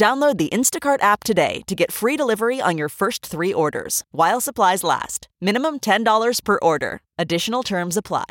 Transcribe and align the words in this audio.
Download 0.00 0.38
the 0.38 0.48
Instacart 0.48 1.02
app 1.02 1.24
today 1.24 1.60
to 1.66 1.74
get 1.74 1.92
free 1.92 2.16
delivery 2.16 2.58
on 2.58 2.78
your 2.78 2.88
first 2.88 3.26
three 3.26 3.52
orders 3.52 4.02
while 4.12 4.40
supplies 4.40 4.82
last. 4.82 5.28
Minimum 5.42 5.80
$10 5.80 6.42
per 6.42 6.58
order. 6.62 7.02
Additional 7.18 7.62
terms 7.62 7.98
apply. 7.98 8.24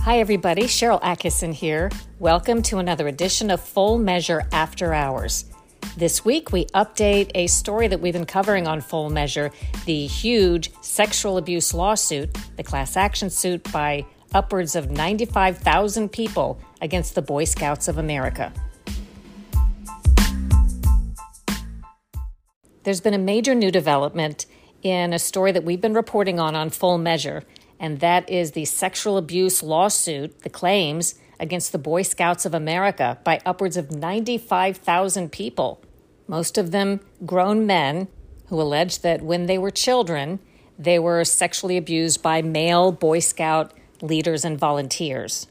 Hi, 0.00 0.20
everybody. 0.20 0.62
Sharyl 0.62 1.02
Attkisson 1.02 1.52
here. 1.52 1.90
Welcome 2.18 2.62
to 2.62 2.78
another 2.78 3.08
edition 3.08 3.50
of 3.50 3.60
Full 3.60 3.98
Measure 3.98 4.48
After 4.52 4.94
Hours. 4.94 5.44
This 5.98 6.24
week, 6.24 6.50
we 6.50 6.64
update 6.66 7.30
a 7.34 7.46
story 7.46 7.88
that 7.88 8.00
we've 8.00 8.14
been 8.14 8.24
covering 8.24 8.66
on 8.66 8.80
Full 8.80 9.10
Measure 9.10 9.50
the 9.84 10.06
huge 10.06 10.72
sexual 10.80 11.36
abuse 11.36 11.74
lawsuit, 11.74 12.34
the 12.56 12.62
class 12.62 12.96
action 12.96 13.28
suit 13.28 13.70
by 13.70 14.06
upwards 14.34 14.76
of 14.76 14.90
95,000 14.90 16.10
people 16.10 16.60
against 16.80 17.14
the 17.14 17.22
Boy 17.22 17.44
Scouts 17.44 17.88
of 17.88 17.98
America. 17.98 18.52
There's 22.82 23.00
been 23.00 23.14
a 23.14 23.18
major 23.18 23.54
new 23.54 23.70
development 23.70 24.46
in 24.82 25.12
a 25.12 25.18
story 25.18 25.52
that 25.52 25.64
we've 25.64 25.80
been 25.80 25.94
reporting 25.94 26.38
on 26.38 26.54
on 26.54 26.70
Full 26.70 26.98
Measure 26.98 27.42
and 27.78 28.00
that 28.00 28.28
is 28.28 28.52
the 28.52 28.64
sexual 28.64 29.16
abuse 29.16 29.62
lawsuit, 29.62 30.42
the 30.42 30.50
claims 30.50 31.14
against 31.38 31.72
the 31.72 31.78
Boy 31.78 32.02
Scouts 32.02 32.46
of 32.46 32.54
America 32.54 33.18
by 33.22 33.40
upwards 33.44 33.76
of 33.76 33.90
95,000 33.90 35.30
people, 35.30 35.82
most 36.26 36.56
of 36.56 36.70
them 36.70 37.00
grown 37.24 37.66
men 37.66 38.08
who 38.46 38.60
allege 38.60 39.00
that 39.00 39.22
when 39.22 39.46
they 39.46 39.58
were 39.58 39.70
children, 39.70 40.38
they 40.78 40.98
were 40.98 41.24
sexually 41.24 41.76
abused 41.76 42.22
by 42.22 42.40
male 42.40 42.92
Boy 42.92 43.18
Scout 43.18 43.72
leaders 44.02 44.44
and 44.44 44.58
volunteers. 44.58 45.46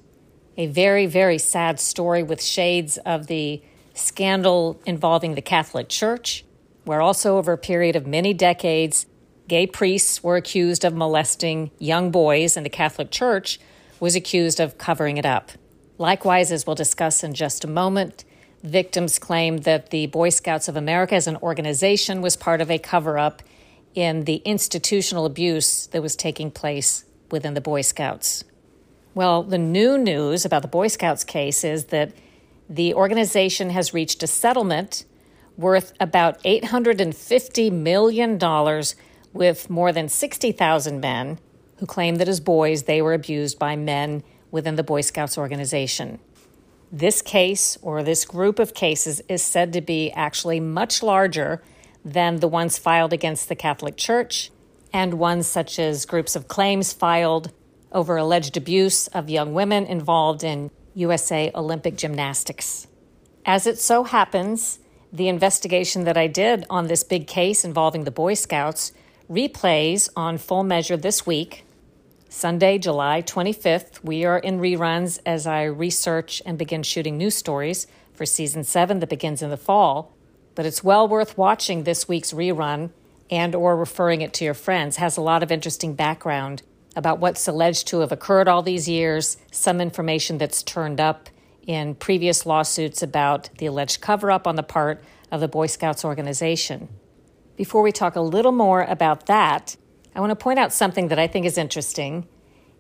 A 0.58 0.68
very, 0.68 1.06
very 1.06 1.38
sad 1.38 1.80
story 1.80 2.24
with 2.24 2.42
shades 2.42 2.98
of 3.00 3.28
the 3.28 3.62
scandal 3.94 4.80
involving 4.86 5.36
the 5.36 5.42
Catholic 5.42 5.90
Church, 5.90 6.46
where 6.84 7.02
also 7.02 7.38
over 7.38 7.54
a 7.54 7.58
period 7.58 7.96
of 7.96 8.08
many 8.08 8.34
decades, 8.34 9.06
gay 9.48 9.68
priests 9.68 10.24
were 10.24 10.38
accused 10.38 10.86
of 10.86 10.94
molesting 10.94 11.72
young 11.80 12.12
boys, 12.12 12.56
and 12.56 12.66
the 12.66 12.70
Catholic 12.70 13.12
Church 13.12 13.60
was 14.00 14.16
accused 14.16 14.60
of 14.60 14.78
covering 14.78 15.18
it 15.18 15.26
up. 15.26 15.52
Likewise, 15.98 16.52
as 16.52 16.68
we'll 16.68 16.76
discuss 16.76 17.24
in 17.24 17.34
just 17.34 17.64
a 17.64 17.68
moment, 17.68 18.26
victims 18.64 19.20
claimed 19.20 19.64
that 19.64 19.90
the 19.90 20.08
Boy 20.08 20.30
Scouts 20.30 20.68
of 20.68 20.76
America 20.76 21.16
as 21.16 21.28
an 21.28 21.38
organization 21.38 22.22
was 22.22 22.36
part 22.36 22.62
of 22.62 22.70
a 22.70 22.78
cover 22.78 23.18
up 23.18 23.42
in 23.94 24.26
the 24.26 24.38
institutional 24.38 25.26
abuse 25.26 25.88
that 25.88 26.02
was 26.02 26.16
taking 26.16 26.52
place 26.52 27.06
within 27.32 27.54
the 27.54 27.62
Boy 27.62 27.82
Scouts. 27.82 28.44
Well, 29.14 29.44
the 29.44 29.58
new 29.58 29.98
news 29.98 30.46
about 30.46 30.62
the 30.62 30.68
Boy 30.68 30.88
Scouts 30.88 31.24
case 31.24 31.64
is 31.64 31.86
that 31.86 32.12
the 32.70 32.94
organization 32.94 33.70
has 33.70 33.94
reached 33.94 34.24
a 34.24 34.28
settlement 34.28 35.06
worth 35.58 35.94
about 36.00 36.42
$850 36.44 37.72
million 37.72 38.84
with 39.32 39.70
more 39.70 39.92
than 39.92 40.10
60,000 40.10 41.00
men 41.00 41.40
who 41.78 41.86
claim 41.86 42.16
that 42.16 42.28
as 42.28 42.40
boys 42.40 42.84
they 42.84 43.02
were 43.02 43.14
abused 43.14 43.60
by 43.60 43.76
men 43.76 44.24
within 44.52 44.76
the 44.76 44.84
Boy 44.84 45.02
Scouts 45.02 45.38
organization. 45.38 46.20
This 46.92 47.22
case, 47.22 47.78
or 47.82 48.04
this 48.04 48.26
group 48.26 48.60
of 48.60 48.74
cases, 48.74 49.22
is 49.28 49.44
said 49.44 49.74
to 49.74 49.82
be 49.82 50.12
actually 50.12 50.60
much 50.60 51.04
larger 51.04 51.62
than 52.04 52.38
the 52.38 52.48
ones 52.48 52.78
filed 52.78 53.12
against 53.12 53.50
the 53.50 53.56
Catholic 53.56 53.98
Church 53.98 54.52
and 54.96 55.16
ones 55.16 55.46
such 55.46 55.78
as 55.78 56.06
groups 56.06 56.38
of 56.38 56.48
claims 56.48 56.94
filed 56.94 57.52
over 57.92 58.16
alleged 58.16 58.56
abuse 58.56 59.08
of 59.08 59.30
young 59.30 59.54
women 59.54 59.86
involved 59.86 60.42
in 60.42 60.72
USA 60.94 61.52
Olympic 61.54 61.98
gymnastics. 61.98 62.88
As 63.46 63.68
it 63.68 63.78
so 63.78 64.06
happens, 64.06 64.80
the 65.12 65.28
investigation 65.28 66.06
that 66.06 66.16
I 66.16 66.28
did 66.28 66.66
on 66.70 66.88
this 66.88 67.04
big 67.04 67.28
case 67.28 67.66
involving 67.66 68.06
the 68.06 68.10
Boy 68.10 68.36
Scouts 68.36 68.94
replays 69.30 70.08
on 70.16 70.38
full 70.38 70.64
measure 70.64 70.96
this 70.96 71.26
week, 71.26 71.66
Sunday, 72.30 72.78
July 72.78 73.22
25th. 73.22 74.02
We 74.02 74.24
are 74.24 74.40
in 74.40 74.62
reruns 74.62 75.20
as 75.26 75.46
I 75.46 75.64
research 75.64 76.42
and 76.46 76.58
begin 76.58 76.84
shooting 76.84 77.18
new 77.18 77.32
stories 77.32 77.86
for 78.14 78.26
season 78.26 78.64
seven 78.64 79.00
that 79.00 79.10
begins 79.10 79.42
in 79.42 79.50
the 79.50 79.58
fall. 79.58 80.14
But 80.56 80.66
it's 80.66 80.86
well 80.86 81.06
worth 81.06 81.38
watching 81.38 81.84
this 81.84 82.08
week's 82.08 82.32
rerun 82.32 82.92
and 83.30 83.56
or 83.56 83.76
referring 83.76 84.22
it 84.22 84.34
to 84.36 84.46
your 84.46 84.54
friends. 84.54 84.98
Has 84.98 85.18
a 85.18 85.22
lot 85.22 85.44
of 85.44 85.52
interesting 85.52 85.94
background 85.94 86.62
about 86.96 87.20
what's 87.20 87.48
alleged 87.48 87.88
to 87.88 88.00
have 88.00 88.12
occurred 88.12 88.48
all 88.48 88.62
these 88.62 88.88
years, 88.88 89.38
some 89.52 89.82
information 89.82 90.38
that's 90.38 90.64
turned 90.64 91.00
up 91.00 91.30
in 91.68 91.96
previous 91.96 92.46
lawsuits 92.46 93.02
about 93.02 93.50
the 93.58 93.66
alleged 93.66 94.02
cover 94.02 94.32
up 94.32 94.48
on 94.48 94.56
the 94.56 94.64
part 94.64 95.04
of 95.32 95.42
the 95.42 95.48
Boy 95.48 95.68
Scouts 95.68 96.06
organization. 96.06 96.88
Before 97.56 97.82
we 97.82 97.92
talk 97.92 98.16
a 98.16 98.22
little 98.22 98.52
more 98.52 98.84
about 98.84 99.26
that, 99.26 99.76
I 100.16 100.20
want 100.20 100.32
to 100.32 100.36
point 100.36 100.60
out 100.60 100.72
something 100.72 101.08
that 101.10 101.20
I 101.20 101.28
think 101.28 101.46
is 101.46 101.58
interesting. 101.58 102.28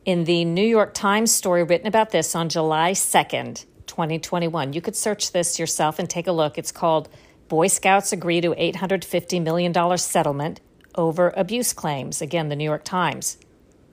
In 0.06 0.26
the 0.26 0.46
New 0.46 0.66
York 0.66 0.94
Times 0.94 1.32
story 1.32 1.64
written 1.64 1.88
about 1.88 2.12
this 2.12 2.36
on 2.36 2.48
July 2.48 2.92
2nd, 2.92 3.66
2021, 3.88 4.74
you 4.74 4.82
could 4.82 4.96
search 4.96 5.32
this 5.32 5.60
yourself 5.60 6.00
and 6.00 6.10
take 6.10 6.28
a 6.28 6.32
look. 6.32 6.58
It's 6.58 6.72
called 6.72 7.10
Boy 7.48 7.68
Scouts 7.68 8.12
Agree 8.12 8.42
to 8.42 8.52
$850 8.56 9.42
Million 9.42 9.98
Settlement 9.98 10.62
Over 10.96 11.34
Abuse 11.38 11.74
Claims. 11.74 12.22
Again, 12.22 12.50
the 12.50 12.56
New 12.56 12.64
York 12.64 12.84
Times. 12.84 13.38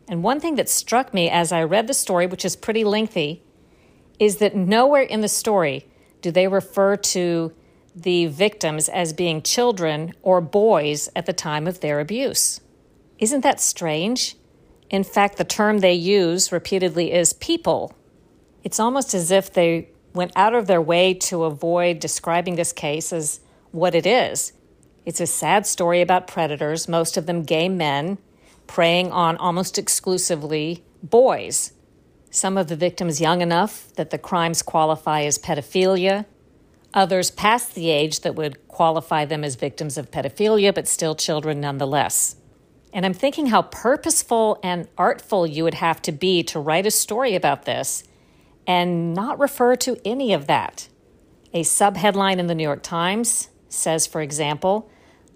And 0.08 0.22
one 0.22 0.40
thing 0.40 0.56
that 0.56 0.68
struck 0.68 1.14
me 1.14 1.28
as 1.30 1.52
I 1.52 1.62
read 1.62 1.86
the 1.86 1.94
story, 1.94 2.26
which 2.26 2.44
is 2.44 2.56
pretty 2.56 2.84
lengthy, 2.84 3.42
is 4.18 4.36
that 4.36 4.56
nowhere 4.56 5.02
in 5.02 5.20
the 5.20 5.28
story 5.28 5.86
do 6.20 6.30
they 6.30 6.48
refer 6.48 6.96
to 6.96 7.52
the 7.94 8.26
victims 8.26 8.88
as 8.88 9.12
being 9.12 9.42
children 9.42 10.14
or 10.22 10.40
boys 10.40 11.10
at 11.14 11.26
the 11.26 11.32
time 11.32 11.66
of 11.66 11.80
their 11.80 12.00
abuse. 12.00 12.60
Isn't 13.18 13.42
that 13.42 13.60
strange? 13.60 14.36
In 14.90 15.04
fact, 15.04 15.36
the 15.36 15.44
term 15.44 15.78
they 15.78 15.94
use 15.94 16.52
repeatedly 16.52 17.12
is 17.12 17.32
people. 17.32 17.94
It's 18.64 18.80
almost 18.80 19.14
as 19.14 19.30
if 19.30 19.52
they 19.52 19.88
went 20.14 20.32
out 20.36 20.54
of 20.54 20.66
their 20.66 20.82
way 20.82 21.14
to 21.14 21.44
avoid 21.44 21.98
describing 21.98 22.56
this 22.56 22.72
case 22.72 23.12
as 23.12 23.40
what 23.70 23.94
it 23.94 24.06
is. 24.06 24.52
It's 25.04 25.20
a 25.20 25.26
sad 25.26 25.66
story 25.66 26.00
about 26.00 26.26
predators, 26.26 26.88
most 26.88 27.16
of 27.16 27.26
them 27.26 27.42
gay 27.42 27.68
men, 27.68 28.18
preying 28.66 29.10
on 29.10 29.36
almost 29.36 29.78
exclusively 29.78 30.84
boys. 31.02 31.72
Some 32.30 32.56
of 32.56 32.68
the 32.68 32.76
victims 32.76 33.20
young 33.20 33.40
enough 33.40 33.92
that 33.96 34.10
the 34.10 34.18
crimes 34.18 34.62
qualify 34.62 35.22
as 35.22 35.38
pedophilia, 35.38 36.26
others 36.94 37.30
past 37.30 37.74
the 37.74 37.90
age 37.90 38.20
that 38.20 38.34
would 38.34 38.68
qualify 38.68 39.24
them 39.24 39.44
as 39.44 39.56
victims 39.56 39.98
of 39.98 40.10
pedophilia, 40.10 40.74
but 40.74 40.88
still 40.88 41.14
children 41.14 41.60
nonetheless. 41.60 42.36
And 42.92 43.04
I'm 43.04 43.14
thinking 43.14 43.46
how 43.46 43.62
purposeful 43.62 44.60
and 44.62 44.86
artful 44.96 45.46
you 45.46 45.64
would 45.64 45.74
have 45.74 46.00
to 46.02 46.12
be 46.12 46.42
to 46.44 46.60
write 46.60 46.86
a 46.86 46.90
story 46.90 47.34
about 47.34 47.64
this 47.64 48.04
and 48.66 49.14
not 49.14 49.38
refer 49.38 49.76
to 49.76 49.98
any 50.04 50.32
of 50.32 50.46
that. 50.46 50.88
A 51.52 51.62
subheadline 51.62 52.38
in 52.38 52.46
the 52.46 52.54
New 52.54 52.62
York 52.62 52.82
Times 52.82 53.48
says, 53.68 54.06
for 54.06 54.20
example, 54.20 54.90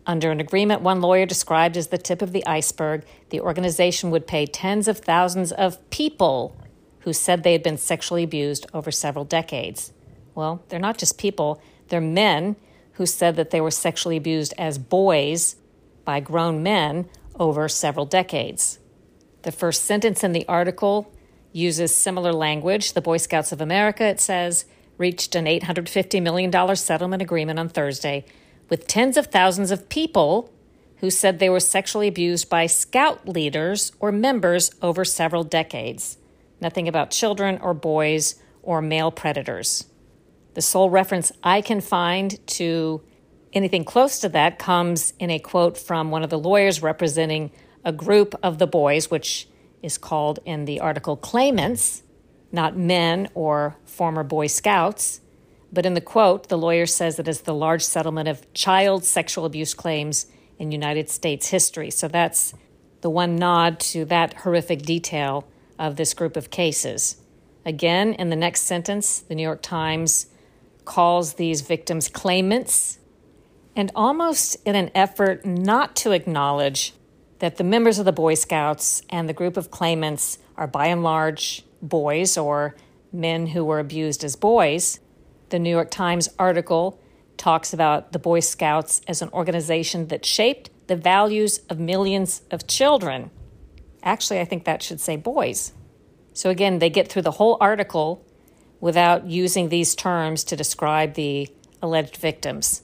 under 0.07 0.31
an 0.31 0.41
agreement 0.41 0.83
one 0.83 1.01
lawyer 1.01 1.27
described 1.27 1.77
as 1.77 1.89
the 1.89 1.99
tip 1.99 2.23
of 2.23 2.33
the 2.33 2.47
iceberg, 2.47 3.05
the 3.31 3.41
organization 3.41 4.11
would 4.11 4.27
pay 4.27 4.47
tens 4.47 4.87
of 4.89 4.99
thousands 4.99 5.53
of 5.53 5.91
people 5.91 6.57
who 7.01 7.13
said 7.13 7.43
they 7.43 7.53
had 7.53 7.63
been 7.63 7.79
sexually 7.79 8.23
abused 8.23 8.67
over 8.73 8.91
several 8.91 9.25
decades. 9.25 9.93
Well, 10.35 10.63
they're 10.69 10.79
not 10.79 10.99
just 10.99 11.19
people, 11.19 11.61
they're 11.89 12.01
men 12.01 12.57
who 12.93 13.07
said 13.07 13.37
that 13.37 13.51
they 13.51 13.61
were 13.61 13.71
sexually 13.71 14.17
abused 14.17 14.55
as 14.57 14.79
boys 14.79 15.57
by 16.05 16.21
grown 16.21 16.63
men 16.63 17.09
over 17.39 17.69
several 17.69 18.07
decades. 18.07 18.79
The 19.43 19.53
first 19.53 19.85
sentence 19.85 20.25
in 20.25 20.33
the 20.33 20.47
article 20.49 21.13
uses 21.57 21.95
similar 21.95 22.33
language. 22.33 22.93
The 22.93 23.01
Boy 23.01 23.17
Scouts 23.17 23.51
of 23.51 23.61
America, 23.61 24.05
it 24.05 24.21
says, 24.21 24.67
reached 24.99 25.35
an 25.35 25.47
$850 25.47 26.23
million 26.23 26.77
settlement 26.77 27.23
agreement 27.23 27.59
on 27.59 27.69
Thursday 27.69 28.25
with 28.69 28.87
tens 28.87 29.17
of 29.17 29.29
thousands 29.29 29.71
of 29.71 29.89
people 29.89 30.53
who 30.99 31.11
said 31.11 31.39
they 31.39 31.51
were 31.51 31.61
sexually 31.61 32.09
abused 32.09 32.49
by 32.49 32.67
scout 32.67 33.29
leaders 33.29 33.93
or 34.01 34.11
members 34.11 34.71
over 34.83 35.05
several 35.05 35.45
decades. 35.45 36.19
Nothing 36.61 36.89
about 36.89 37.11
children 37.11 37.59
or 37.59 37.75
boys 37.75 38.37
or 38.63 38.81
male 38.81 39.11
predators. 39.11 39.87
The 40.55 40.63
sole 40.63 40.91
reference 40.91 41.33
I 41.43 41.61
can 41.61 41.81
find 41.81 42.45
to 42.49 43.03
anything 43.53 43.85
close 43.85 44.19
to 44.21 44.29
that 44.31 44.59
comes 44.59 45.13
in 45.19 45.31
a 45.31 45.39
quote 45.39 45.77
from 45.77 46.11
one 46.11 46.23
of 46.23 46.31
the 46.31 46.39
lawyers 46.39 46.83
representing 46.83 47.51
a 47.85 47.93
group 47.93 48.35
of 48.43 48.59
the 48.59 48.67
boys, 48.67 49.11
which 49.11 49.49
is 49.87 49.97
called 49.97 50.41
in 50.45 50.65
the 50.65 50.81
article 50.81 51.17
claimants, 51.17 52.03
not 52.51 52.77
men 52.77 53.29
or 53.35 53.77
former 53.85 54.25
Boy 54.25 54.49
Scouts. 54.49 55.21
But 55.73 55.87
in 55.87 55.95
the 55.95 56.01
quote, 56.01 56.49
the 56.49 56.59
lawyer 56.59 56.87
says 56.87 57.17
that 57.17 57.29
it 57.29 57.31
is 57.31 57.43
the 57.43 57.55
large 57.55 57.85
settlement 57.85 58.29
of 58.29 58.53
child 58.53 59.05
sexual 59.05 59.45
abuse 59.45 59.75
claims 59.75 60.27
in 60.59 60.73
United 60.73 61.09
States 61.09 61.49
history. 61.49 61.91
So 61.91 62.09
that's 62.09 62.53
the 63.01 63.11
one 63.11 63.37
nod 63.37 63.79
to 63.93 64.05
that 64.07 64.35
horrific 64.35 64.83
detail 64.83 65.47
of 65.79 65.95
this 65.95 66.15
group 66.15 66.37
of 66.37 66.51
cases. 66.51 67.19
Again, 67.65 68.15
in 68.15 68.31
the 68.31 68.37
next 68.37 68.63
sentence, 68.63 69.21
the 69.21 69.35
New 69.37 69.43
York 69.43 69.63
Times 69.63 70.27
calls 70.85 71.35
these 71.35 71.61
victims 71.61 72.09
claimants, 72.09 72.99
and 73.77 73.93
almost 73.95 74.57
in 74.65 74.75
an 74.75 74.91
effort 74.95 75.45
not 75.45 75.95
to 75.97 76.13
acknowledge 76.13 76.93
that 77.39 77.57
the 77.57 77.65
members 77.65 77.99
of 77.99 78.05
the 78.05 78.13
Boy 78.13 78.35
Scouts 78.35 79.03
and 79.11 79.29
the 79.29 79.35
group 79.35 79.57
of 79.57 79.71
claimants 79.71 80.39
are 80.57 80.67
by 80.67 80.87
and 80.87 81.03
large 81.03 81.65
boys 81.83 82.37
or 82.37 82.75
men 83.13 83.49
who 83.49 83.65
were 83.65 83.79
abused 83.79 84.25
as 84.25 84.37
boys. 84.37 85.01
The 85.51 85.59
New 85.59 85.71
York 85.71 85.91
Times 85.91 86.29
article 86.39 87.01
talks 87.37 87.73
about 87.73 88.13
the 88.13 88.19
Boy 88.19 88.41
Scouts 88.41 89.03
as 89.07 89.23
an 89.23 89.29
organization 89.31 90.09
that 90.09 90.25
shaped 90.25 90.71
the 90.87 90.97
values 90.97 91.59
of 91.69 91.79
millions 91.79 92.43
of 92.51 92.67
children. 92.67 93.31
Actually, 94.03 94.41
I 94.41 94.45
think 94.45 94.65
that 94.65 94.83
should 94.83 95.01
say 95.01 95.17
boys. 95.17 95.73
So 96.33 96.51
again, 96.51 96.79
they 96.79 96.91
get 96.91 97.09
through 97.09 97.23
the 97.23 97.33
whole 97.33 97.57
article 97.61 98.25
without 98.81 99.27
using 99.27 99.69
these 99.69 99.95
terms 99.95 100.45
to 100.45 100.57
describe 100.57 101.15
the 101.15 101.49
alleged 101.83 102.17
victims. 102.17 102.83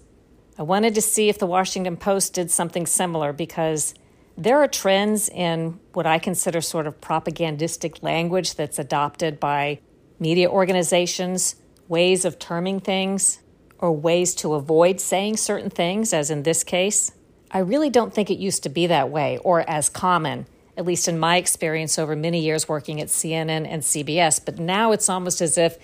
I 0.59 0.63
wanted 0.63 0.95
to 0.95 1.03
see 1.03 1.29
if 1.29 1.39
the 1.39 1.47
Washington 1.47 1.97
Post 1.97 2.35
did 2.35 2.51
something 2.51 2.87
similar 2.87 3.33
because 3.33 3.95
there 4.37 4.59
are 4.61 4.69
trends 4.69 5.29
in 5.29 5.79
what 5.93 6.07
I 6.07 6.19
consider 6.19 6.61
sort 6.61 6.87
of 6.87 7.01
propagandistic 7.01 8.03
language 8.03 8.55
that's 8.55 8.79
adopted 8.79 9.39
by 9.39 9.81
media 10.19 10.49
organizations, 10.49 11.57
ways 11.89 12.25
of 12.25 12.39
terming 12.39 12.81
things, 12.81 13.41
or 13.79 13.93
ways 13.93 14.35
to 14.37 14.55
avoid 14.55 15.01
saying 15.01 15.37
certain 15.37 15.69
things, 15.69 16.13
as 16.13 16.31
in 16.31 16.45
this 16.45 16.65
case. 16.65 17.13
I 17.51 17.59
really 17.59 17.91
don't 17.91 18.15
think 18.15 18.31
it 18.31 18.39
used 18.39 18.63
to 18.63 18.69
be 18.69 18.87
that 18.87 19.11
way 19.11 19.39
or 19.39 19.69
as 19.69 19.91
common, 19.91 20.47
at 20.77 20.87
least 20.87 21.09
in 21.09 21.19
my 21.19 21.37
experience 21.37 21.99
over 21.99 22.17
many 22.17 22.41
years 22.41 22.69
working 22.69 23.01
at 23.01 23.09
CNN 23.09 23.67
and 23.69 23.83
CBS. 23.83 24.43
But 24.43 24.59
now 24.59 24.93
it's 24.93 25.09
almost 25.09 25.43
as 25.43 25.59
if 25.59 25.77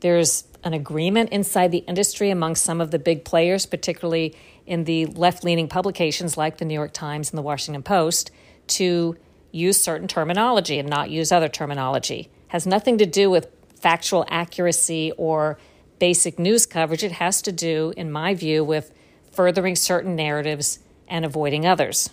there's 0.00 0.44
an 0.64 0.72
agreement 0.72 1.30
inside 1.30 1.72
the 1.72 1.78
industry 1.78 2.30
among 2.30 2.54
some 2.54 2.80
of 2.80 2.90
the 2.90 2.98
big 2.98 3.24
players, 3.24 3.66
particularly 3.66 4.34
in 4.70 4.84
the 4.84 5.04
left 5.06 5.42
leaning 5.42 5.66
publications 5.66 6.36
like 6.36 6.58
the 6.58 6.64
New 6.64 6.74
York 6.74 6.92
Times 6.92 7.30
and 7.30 7.36
the 7.36 7.42
Washington 7.42 7.82
Post, 7.82 8.30
to 8.68 9.16
use 9.50 9.80
certain 9.80 10.06
terminology 10.06 10.78
and 10.78 10.88
not 10.88 11.10
use 11.10 11.32
other 11.32 11.48
terminology. 11.48 12.30
Has 12.48 12.68
nothing 12.68 12.96
to 12.98 13.04
do 13.04 13.28
with 13.28 13.48
factual 13.74 14.24
accuracy 14.28 15.10
or 15.16 15.58
basic 15.98 16.38
news 16.38 16.66
coverage. 16.66 17.02
It 17.02 17.10
has 17.12 17.42
to 17.42 17.50
do, 17.50 17.92
in 17.96 18.12
my 18.12 18.32
view, 18.32 18.62
with 18.62 18.94
furthering 19.32 19.74
certain 19.74 20.14
narratives 20.14 20.78
and 21.08 21.24
avoiding 21.24 21.66
others. 21.66 22.10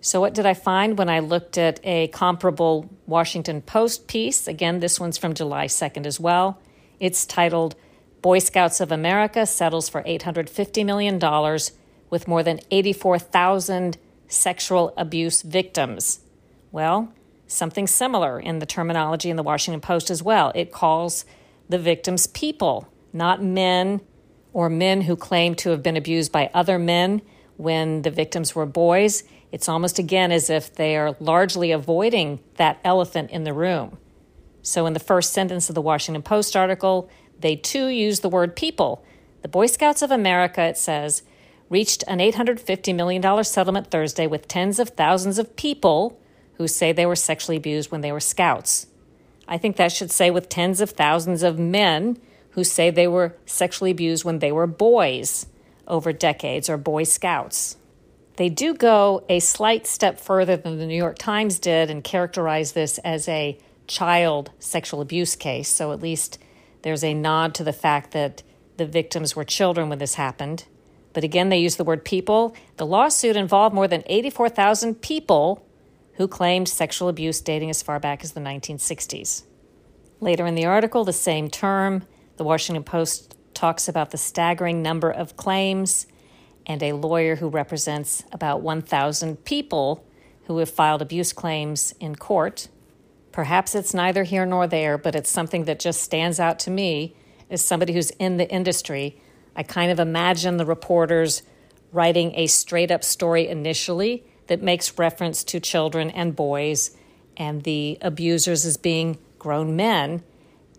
So, 0.00 0.20
what 0.20 0.34
did 0.34 0.44
I 0.44 0.54
find 0.54 0.98
when 0.98 1.08
I 1.08 1.20
looked 1.20 1.56
at 1.56 1.78
a 1.84 2.08
comparable 2.08 2.90
Washington 3.06 3.62
Post 3.62 4.08
piece? 4.08 4.48
Again, 4.48 4.80
this 4.80 4.98
one's 4.98 5.18
from 5.18 5.34
July 5.34 5.66
2nd 5.66 6.04
as 6.04 6.18
well. 6.18 6.60
It's 6.98 7.26
titled 7.26 7.76
Boy 8.26 8.40
Scouts 8.40 8.80
of 8.80 8.90
America 8.90 9.46
Settles 9.46 9.88
for 9.88 10.02
$850 10.02 10.84
million 10.84 11.20
with 12.10 12.26
more 12.26 12.42
than 12.42 12.58
84,000 12.72 13.98
sexual 14.26 14.92
abuse 14.96 15.42
victims. 15.42 16.18
Well, 16.72 17.12
something 17.46 17.86
similar 17.86 18.40
in 18.40 18.58
the 18.58 18.66
terminology 18.66 19.30
in 19.30 19.36
the 19.36 19.44
Washington 19.44 19.80
Post 19.80 20.10
as 20.10 20.24
well. 20.24 20.50
It 20.56 20.72
calls 20.72 21.24
the 21.68 21.78
victims 21.78 22.26
people, 22.26 22.88
not 23.12 23.44
men 23.44 24.00
or 24.52 24.68
men 24.68 25.02
who 25.02 25.14
claim 25.14 25.54
to 25.54 25.70
have 25.70 25.84
been 25.84 25.96
abused 25.96 26.32
by 26.32 26.50
other 26.52 26.80
men 26.80 27.22
when 27.56 28.02
the 28.02 28.10
victims 28.10 28.56
were 28.56 28.66
boys. 28.66 29.22
It's 29.52 29.68
almost 29.68 30.00
again 30.00 30.32
as 30.32 30.50
if 30.50 30.74
they 30.74 30.96
are 30.96 31.14
largely 31.20 31.70
avoiding 31.70 32.40
that 32.56 32.80
elephant 32.82 33.30
in 33.30 33.44
the 33.44 33.52
room. 33.52 33.98
So, 34.62 34.84
in 34.86 34.94
the 34.94 34.98
first 34.98 35.32
sentence 35.32 35.68
of 35.68 35.76
the 35.76 35.80
Washington 35.80 36.22
Post 36.22 36.56
article, 36.56 37.08
they 37.40 37.56
too 37.56 37.88
use 37.88 38.20
the 38.20 38.28
word 38.28 38.56
people. 38.56 39.04
The 39.42 39.48
Boy 39.48 39.66
Scouts 39.66 40.02
of 40.02 40.10
America, 40.10 40.62
it 40.62 40.78
says, 40.78 41.22
reached 41.68 42.04
an 42.06 42.18
$850 42.18 42.94
million 42.94 43.44
settlement 43.44 43.90
Thursday 43.90 44.26
with 44.26 44.48
tens 44.48 44.78
of 44.78 44.90
thousands 44.90 45.38
of 45.38 45.56
people 45.56 46.20
who 46.54 46.68
say 46.68 46.92
they 46.92 47.06
were 47.06 47.16
sexually 47.16 47.56
abused 47.56 47.90
when 47.90 48.00
they 48.00 48.12
were 48.12 48.20
scouts. 48.20 48.86
I 49.48 49.58
think 49.58 49.76
that 49.76 49.92
should 49.92 50.10
say 50.10 50.30
with 50.30 50.48
tens 50.48 50.80
of 50.80 50.90
thousands 50.90 51.42
of 51.42 51.58
men 51.58 52.18
who 52.50 52.64
say 52.64 52.90
they 52.90 53.06
were 53.06 53.36
sexually 53.44 53.90
abused 53.90 54.24
when 54.24 54.38
they 54.38 54.50
were 54.50 54.66
boys 54.66 55.46
over 55.86 56.12
decades 56.12 56.68
or 56.68 56.76
Boy 56.76 57.04
Scouts. 57.04 57.76
They 58.36 58.48
do 58.48 58.74
go 58.74 59.24
a 59.28 59.40
slight 59.40 59.86
step 59.86 60.18
further 60.18 60.56
than 60.56 60.78
the 60.78 60.86
New 60.86 60.96
York 60.96 61.18
Times 61.18 61.58
did 61.58 61.90
and 61.90 62.02
characterize 62.02 62.72
this 62.72 62.98
as 62.98 63.28
a 63.28 63.58
child 63.86 64.50
sexual 64.58 65.00
abuse 65.00 65.36
case. 65.36 65.68
So 65.68 65.92
at 65.92 66.02
least 66.02 66.38
there's 66.82 67.04
a 67.04 67.14
nod 67.14 67.54
to 67.54 67.64
the 67.64 67.72
fact 67.72 68.12
that 68.12 68.42
the 68.76 68.86
victims 68.86 69.34
were 69.34 69.44
children 69.44 69.88
when 69.88 69.98
this 69.98 70.14
happened. 70.14 70.64
But 71.12 71.24
again, 71.24 71.48
they 71.48 71.58
use 71.58 71.76
the 71.76 71.84
word 71.84 72.04
people. 72.04 72.54
The 72.76 72.86
lawsuit 72.86 73.36
involved 73.36 73.74
more 73.74 73.88
than 73.88 74.02
84,000 74.06 74.96
people 74.96 75.66
who 76.14 76.28
claimed 76.28 76.68
sexual 76.68 77.08
abuse 77.08 77.40
dating 77.40 77.70
as 77.70 77.82
far 77.82 77.98
back 77.98 78.22
as 78.22 78.32
the 78.32 78.40
1960s. 78.40 79.44
Later 80.20 80.46
in 80.46 80.54
the 80.54 80.66
article, 80.66 81.04
the 81.04 81.12
same 81.12 81.48
term, 81.48 82.04
the 82.36 82.44
Washington 82.44 82.84
Post 82.84 83.34
talks 83.54 83.88
about 83.88 84.10
the 84.10 84.18
staggering 84.18 84.82
number 84.82 85.10
of 85.10 85.36
claims 85.36 86.06
and 86.66 86.82
a 86.82 86.92
lawyer 86.92 87.36
who 87.36 87.48
represents 87.48 88.24
about 88.32 88.60
1,000 88.60 89.44
people 89.44 90.04
who 90.44 90.58
have 90.58 90.70
filed 90.70 91.02
abuse 91.02 91.32
claims 91.32 91.94
in 92.00 92.16
court. 92.16 92.68
Perhaps 93.36 93.74
it's 93.74 93.92
neither 93.92 94.24
here 94.24 94.46
nor 94.46 94.66
there, 94.66 94.96
but 94.96 95.14
it's 95.14 95.28
something 95.28 95.66
that 95.66 95.78
just 95.78 96.00
stands 96.00 96.40
out 96.40 96.58
to 96.60 96.70
me 96.70 97.14
as 97.50 97.62
somebody 97.62 97.92
who's 97.92 98.08
in 98.12 98.38
the 98.38 98.48
industry. 98.48 99.20
I 99.54 99.62
kind 99.62 99.92
of 99.92 100.00
imagine 100.00 100.56
the 100.56 100.64
reporters 100.64 101.42
writing 101.92 102.34
a 102.34 102.46
straight 102.46 102.90
up 102.90 103.04
story 103.04 103.46
initially 103.46 104.24
that 104.46 104.62
makes 104.62 104.98
reference 104.98 105.44
to 105.44 105.60
children 105.60 106.10
and 106.12 106.34
boys 106.34 106.96
and 107.36 107.62
the 107.64 107.98
abusers 108.00 108.64
as 108.64 108.78
being 108.78 109.18
grown 109.38 109.76
men. 109.76 110.22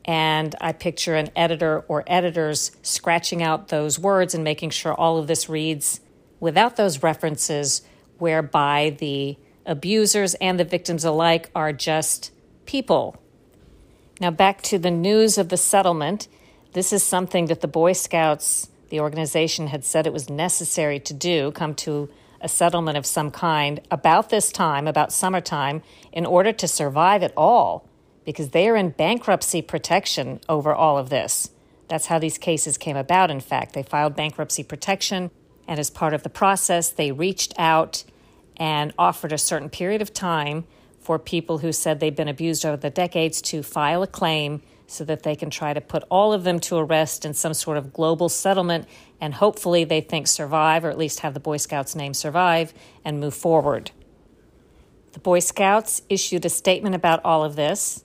And 0.03 0.55
I 0.59 0.71
picture 0.71 1.13
an 1.13 1.29
editor 1.35 1.81
or 1.87 2.03
editors 2.07 2.71
scratching 2.81 3.43
out 3.43 3.67
those 3.67 3.99
words 3.99 4.33
and 4.33 4.43
making 4.43 4.71
sure 4.71 4.95
all 4.95 5.19
of 5.19 5.27
this 5.27 5.47
reads 5.47 5.99
without 6.39 6.75
those 6.75 7.03
references, 7.03 7.83
whereby 8.17 8.95
the 8.97 9.37
abusers 9.63 10.33
and 10.41 10.59
the 10.59 10.63
victims 10.63 11.05
alike 11.05 11.51
are 11.53 11.71
just 11.71 12.31
people. 12.67 13.19
Now, 14.19 14.31
back 14.31 14.61
to 14.63 14.77
the 14.77 14.91
news 14.91 15.37
of 15.37 15.49
the 15.49 15.57
settlement. 15.57 16.27
This 16.73 16.93
is 16.93 17.01
something 17.01 17.47
that 17.47 17.61
the 17.61 17.67
Boy 17.67 17.93
Scouts, 17.93 18.69
the 18.89 18.99
organization, 18.99 19.67
had 19.67 19.83
said 19.83 20.05
it 20.05 20.13
was 20.13 20.29
necessary 20.29 20.99
to 20.99 21.13
do 21.13 21.51
come 21.51 21.73
to 21.75 22.09
a 22.39 22.47
settlement 22.47 22.97
of 22.97 23.05
some 23.05 23.31
kind 23.31 23.79
about 23.89 24.29
this 24.29 24.51
time, 24.51 24.87
about 24.87 25.11
summertime, 25.11 25.81
in 26.11 26.25
order 26.25 26.51
to 26.51 26.67
survive 26.67 27.23
at 27.23 27.33
all, 27.35 27.87
because 28.25 28.49
they 28.49 28.69
are 28.69 28.75
in 28.75 28.89
bankruptcy 28.89 29.61
protection 29.61 30.39
over 30.47 30.73
all 30.73 30.97
of 30.97 31.09
this. 31.09 31.49
That's 31.87 32.07
how 32.07 32.19
these 32.19 32.37
cases 32.37 32.77
came 32.77 32.97
about, 32.97 33.31
in 33.31 33.39
fact. 33.39 33.73
They 33.73 33.81
filed 33.81 34.15
bankruptcy 34.15 34.63
protection, 34.63 35.31
and 35.67 35.79
as 35.79 35.89
part 35.89 36.13
of 36.13 36.23
the 36.23 36.29
process, 36.29 36.89
they 36.89 37.11
reached 37.11 37.53
out 37.57 38.03
and 38.57 38.93
offered 38.97 39.31
a 39.31 39.37
certain 39.37 39.69
period 39.69 40.01
of 40.01 40.13
time 40.13 40.65
for 41.07 41.17
people 41.17 41.59
who 41.59 41.71
said 41.71 42.01
they've 42.01 42.17
been 42.17 42.27
abused 42.27 42.65
over 42.65 42.75
the 42.75 42.89
decades 42.89 43.41
to 43.41 43.63
file 43.63 44.03
a 44.03 44.07
claim 44.07 44.61
so 44.87 45.05
that 45.05 45.23
they 45.23 45.37
can 45.37 45.49
try 45.49 45.73
to 45.73 45.79
put 45.79 46.03
all 46.09 46.33
of 46.33 46.43
them 46.43 46.59
to 46.59 46.75
arrest 46.75 47.23
in 47.23 47.33
some 47.33 47.53
sort 47.53 47.77
of 47.77 47.93
global 47.93 48.27
settlement 48.27 48.85
and 49.21 49.35
hopefully 49.35 49.85
they 49.85 50.01
think 50.01 50.27
survive 50.27 50.83
or 50.83 50.89
at 50.89 50.97
least 50.97 51.21
have 51.21 51.33
the 51.33 51.39
Boy 51.39 51.55
Scouts 51.55 51.95
name 51.95 52.13
survive 52.13 52.73
and 53.05 53.21
move 53.21 53.33
forward. 53.33 53.89
The 55.13 55.19
Boy 55.19 55.39
Scouts 55.39 56.01
issued 56.09 56.43
a 56.43 56.49
statement 56.49 56.93
about 56.93 57.23
all 57.23 57.45
of 57.45 57.55
this 57.55 58.03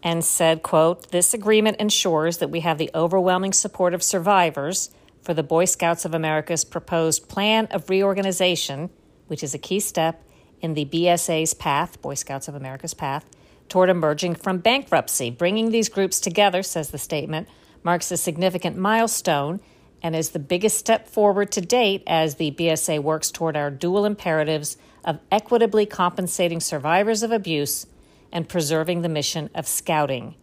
and 0.00 0.24
said, 0.24 0.62
quote, 0.62 1.10
"This 1.10 1.34
agreement 1.34 1.78
ensures 1.78 2.38
that 2.38 2.50
we 2.50 2.60
have 2.60 2.78
the 2.78 2.92
overwhelming 2.94 3.54
support 3.54 3.92
of 3.92 4.04
survivors 4.04 4.90
for 5.20 5.34
the 5.34 5.42
Boy 5.42 5.64
Scouts 5.64 6.04
of 6.04 6.14
America's 6.14 6.64
proposed 6.64 7.28
plan 7.28 7.66
of 7.72 7.90
reorganization, 7.90 8.90
which 9.26 9.42
is 9.42 9.52
a 9.52 9.58
key 9.58 9.80
step 9.80 10.22
in 10.60 10.74
the 10.74 10.84
BSA's 10.84 11.54
path, 11.54 12.00
Boy 12.02 12.14
Scouts 12.14 12.48
of 12.48 12.54
America's 12.54 12.94
path, 12.94 13.26
toward 13.68 13.90
emerging 13.90 14.36
from 14.36 14.58
bankruptcy. 14.58 15.30
Bringing 15.30 15.70
these 15.70 15.88
groups 15.88 16.20
together, 16.20 16.62
says 16.62 16.90
the 16.90 16.98
statement, 16.98 17.48
marks 17.82 18.10
a 18.10 18.16
significant 18.16 18.76
milestone 18.76 19.60
and 20.02 20.14
is 20.14 20.30
the 20.30 20.38
biggest 20.38 20.78
step 20.78 21.08
forward 21.08 21.50
to 21.52 21.60
date 21.60 22.02
as 22.06 22.36
the 22.36 22.50
BSA 22.52 23.00
works 23.02 23.30
toward 23.30 23.56
our 23.56 23.70
dual 23.70 24.04
imperatives 24.04 24.76
of 25.04 25.20
equitably 25.30 25.86
compensating 25.86 26.60
survivors 26.60 27.22
of 27.22 27.32
abuse 27.32 27.86
and 28.32 28.48
preserving 28.48 29.02
the 29.02 29.08
mission 29.08 29.48
of 29.54 29.66
scouting. 29.66 30.34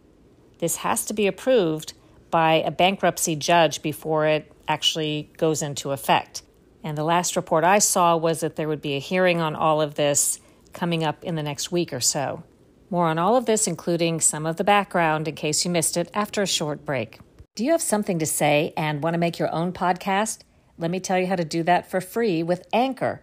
This 0.58 0.76
has 0.76 1.04
to 1.06 1.14
be 1.14 1.26
approved 1.26 1.92
by 2.30 2.54
a 2.54 2.70
bankruptcy 2.70 3.36
judge 3.36 3.82
before 3.82 4.26
it 4.26 4.50
actually 4.66 5.30
goes 5.36 5.62
into 5.62 5.92
effect. 5.92 6.42
And 6.84 6.98
the 6.98 7.02
last 7.02 7.34
report 7.34 7.64
I 7.64 7.78
saw 7.78 8.14
was 8.14 8.40
that 8.40 8.56
there 8.56 8.68
would 8.68 8.82
be 8.82 8.94
a 8.94 9.00
hearing 9.00 9.40
on 9.40 9.56
all 9.56 9.80
of 9.80 9.94
this 9.94 10.38
coming 10.74 11.02
up 11.02 11.24
in 11.24 11.34
the 11.34 11.42
next 11.42 11.72
week 11.72 11.94
or 11.94 12.00
so. 12.00 12.44
More 12.90 13.06
on 13.06 13.18
all 13.18 13.36
of 13.36 13.46
this, 13.46 13.66
including 13.66 14.20
some 14.20 14.44
of 14.44 14.56
the 14.56 14.64
background 14.64 15.26
in 15.26 15.34
case 15.34 15.64
you 15.64 15.70
missed 15.70 15.96
it, 15.96 16.10
after 16.12 16.42
a 16.42 16.46
short 16.46 16.84
break. 16.84 17.18
Do 17.54 17.64
you 17.64 17.72
have 17.72 17.80
something 17.80 18.18
to 18.18 18.26
say 18.26 18.74
and 18.76 19.02
want 19.02 19.14
to 19.14 19.18
make 19.18 19.38
your 19.38 19.50
own 19.50 19.72
podcast? 19.72 20.40
Let 20.76 20.90
me 20.90 21.00
tell 21.00 21.18
you 21.18 21.26
how 21.26 21.36
to 21.36 21.44
do 21.44 21.62
that 21.62 21.90
for 21.90 22.02
free 22.02 22.42
with 22.42 22.66
Anchor. 22.72 23.22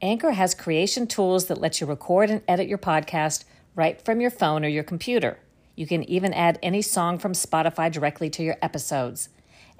Anchor 0.00 0.30
has 0.30 0.54
creation 0.54 1.06
tools 1.06 1.46
that 1.46 1.60
let 1.60 1.80
you 1.80 1.86
record 1.86 2.30
and 2.30 2.42
edit 2.48 2.66
your 2.66 2.78
podcast 2.78 3.44
right 3.74 4.00
from 4.00 4.20
your 4.20 4.30
phone 4.30 4.64
or 4.64 4.68
your 4.68 4.84
computer. 4.84 5.38
You 5.76 5.86
can 5.86 6.02
even 6.04 6.32
add 6.32 6.58
any 6.62 6.80
song 6.80 7.18
from 7.18 7.32
Spotify 7.32 7.92
directly 7.92 8.30
to 8.30 8.42
your 8.42 8.56
episodes. 8.62 9.28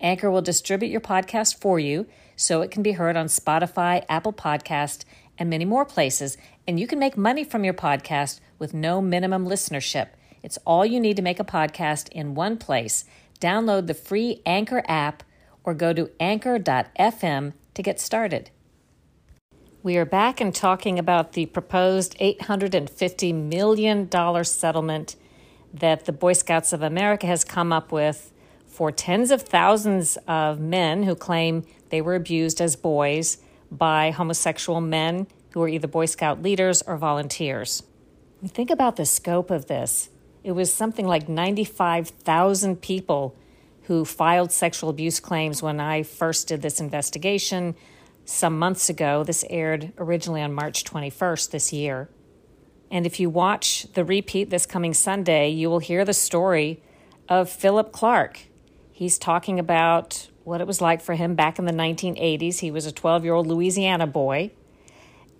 Anchor 0.00 0.30
will 0.30 0.42
distribute 0.42 0.90
your 0.90 1.00
podcast 1.00 1.58
for 1.58 1.78
you 1.78 2.06
so 2.36 2.62
it 2.62 2.70
can 2.70 2.82
be 2.82 2.92
heard 2.92 3.16
on 3.16 3.26
Spotify, 3.26 4.04
Apple 4.08 4.32
Podcast, 4.32 5.04
and 5.38 5.50
many 5.50 5.64
more 5.64 5.84
places, 5.84 6.36
and 6.66 6.78
you 6.78 6.86
can 6.86 6.98
make 6.98 7.16
money 7.16 7.44
from 7.44 7.64
your 7.64 7.74
podcast 7.74 8.40
with 8.58 8.74
no 8.74 9.00
minimum 9.00 9.46
listenership. 9.46 10.08
It's 10.42 10.58
all 10.66 10.84
you 10.84 11.00
need 11.00 11.16
to 11.16 11.22
make 11.22 11.40
a 11.40 11.44
podcast 11.44 12.08
in 12.10 12.34
one 12.34 12.56
place. 12.56 13.04
Download 13.40 13.86
the 13.86 13.94
free 13.94 14.40
Anchor 14.44 14.82
app 14.86 15.22
or 15.64 15.74
go 15.74 15.92
to 15.92 16.10
anchor.fm 16.20 17.52
to 17.74 17.82
get 17.82 18.00
started. 18.00 18.50
We 19.82 19.96
are 19.96 20.04
back 20.04 20.40
and 20.40 20.54
talking 20.54 20.98
about 20.98 21.32
the 21.32 21.46
proposed 21.46 22.16
$850 22.18 23.34
million 23.34 24.08
settlement 24.44 25.16
that 25.74 26.04
the 26.04 26.12
Boy 26.12 26.34
Scouts 26.34 26.72
of 26.72 26.82
America 26.82 27.26
has 27.26 27.44
come 27.44 27.72
up 27.72 27.90
with 27.90 28.32
for 28.72 28.90
tens 28.90 29.30
of 29.30 29.42
thousands 29.42 30.16
of 30.26 30.58
men 30.58 31.02
who 31.02 31.14
claim 31.14 31.64
they 31.90 32.00
were 32.00 32.14
abused 32.14 32.58
as 32.58 32.74
boys 32.74 33.36
by 33.70 34.10
homosexual 34.10 34.80
men 34.80 35.26
who 35.50 35.60
were 35.60 35.68
either 35.68 35.86
Boy 35.86 36.06
Scout 36.06 36.42
leaders 36.42 36.80
or 36.80 36.96
volunteers. 36.96 37.82
Think 38.46 38.70
about 38.70 38.96
the 38.96 39.04
scope 39.04 39.50
of 39.50 39.66
this. 39.66 40.08
It 40.42 40.52
was 40.52 40.72
something 40.72 41.06
like 41.06 41.28
95,000 41.28 42.80
people 42.80 43.36
who 43.82 44.06
filed 44.06 44.50
sexual 44.50 44.88
abuse 44.88 45.20
claims 45.20 45.62
when 45.62 45.78
I 45.78 46.02
first 46.02 46.48
did 46.48 46.62
this 46.62 46.80
investigation 46.80 47.74
some 48.24 48.58
months 48.58 48.88
ago. 48.88 49.22
This 49.22 49.44
aired 49.50 49.92
originally 49.98 50.40
on 50.40 50.54
March 50.54 50.82
21st 50.84 51.50
this 51.50 51.72
year. 51.74 52.08
And 52.90 53.04
if 53.04 53.20
you 53.20 53.28
watch 53.28 53.86
the 53.92 54.04
repeat 54.04 54.48
this 54.48 54.64
coming 54.64 54.94
Sunday, 54.94 55.50
you 55.50 55.68
will 55.68 55.78
hear 55.78 56.04
the 56.04 56.14
story 56.14 56.82
of 57.28 57.50
Philip 57.50 57.92
Clark. 57.92 58.40
He's 58.92 59.18
talking 59.18 59.58
about 59.58 60.28
what 60.44 60.60
it 60.60 60.66
was 60.66 60.80
like 60.80 61.00
for 61.00 61.14
him 61.14 61.34
back 61.34 61.58
in 61.58 61.64
the 61.64 61.72
1980s. 61.72 62.60
He 62.60 62.70
was 62.70 62.86
a 62.86 62.92
12 62.92 63.24
year 63.24 63.34
old 63.34 63.46
Louisiana 63.46 64.06
boy. 64.06 64.52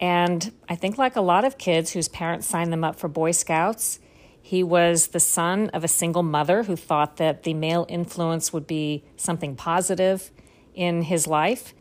And 0.01 0.53
I 0.69 0.75
think, 0.75 0.99
like 0.99 1.15
a 1.15 1.21
lot 1.21 1.45
of 1.45 1.59
kids 1.59 1.93
whose 1.93 2.09
parents 2.09 2.49
signed 2.49 2.73
them 2.73 2.83
up 2.83 2.97
for 2.97 3.07
Boy 3.07 3.31
Scouts, 3.31 4.01
he 4.41 4.65
was 4.65 5.09
the 5.09 5.21
son 5.21 5.69
of 5.71 5.85
a 5.85 5.89
single 5.89 6.25
mother 6.25 6.65
who 6.65 6.75
thought 6.75 7.19
that 7.19 7.45
the 7.45 7.55
male 7.55 7.87
influence 7.89 8.53
would 8.53 8.67
be 8.67 9.05
something 9.17 9.55
positive 9.55 10.33
in 10.75 11.03
his 11.03 11.29
life. 11.29 11.73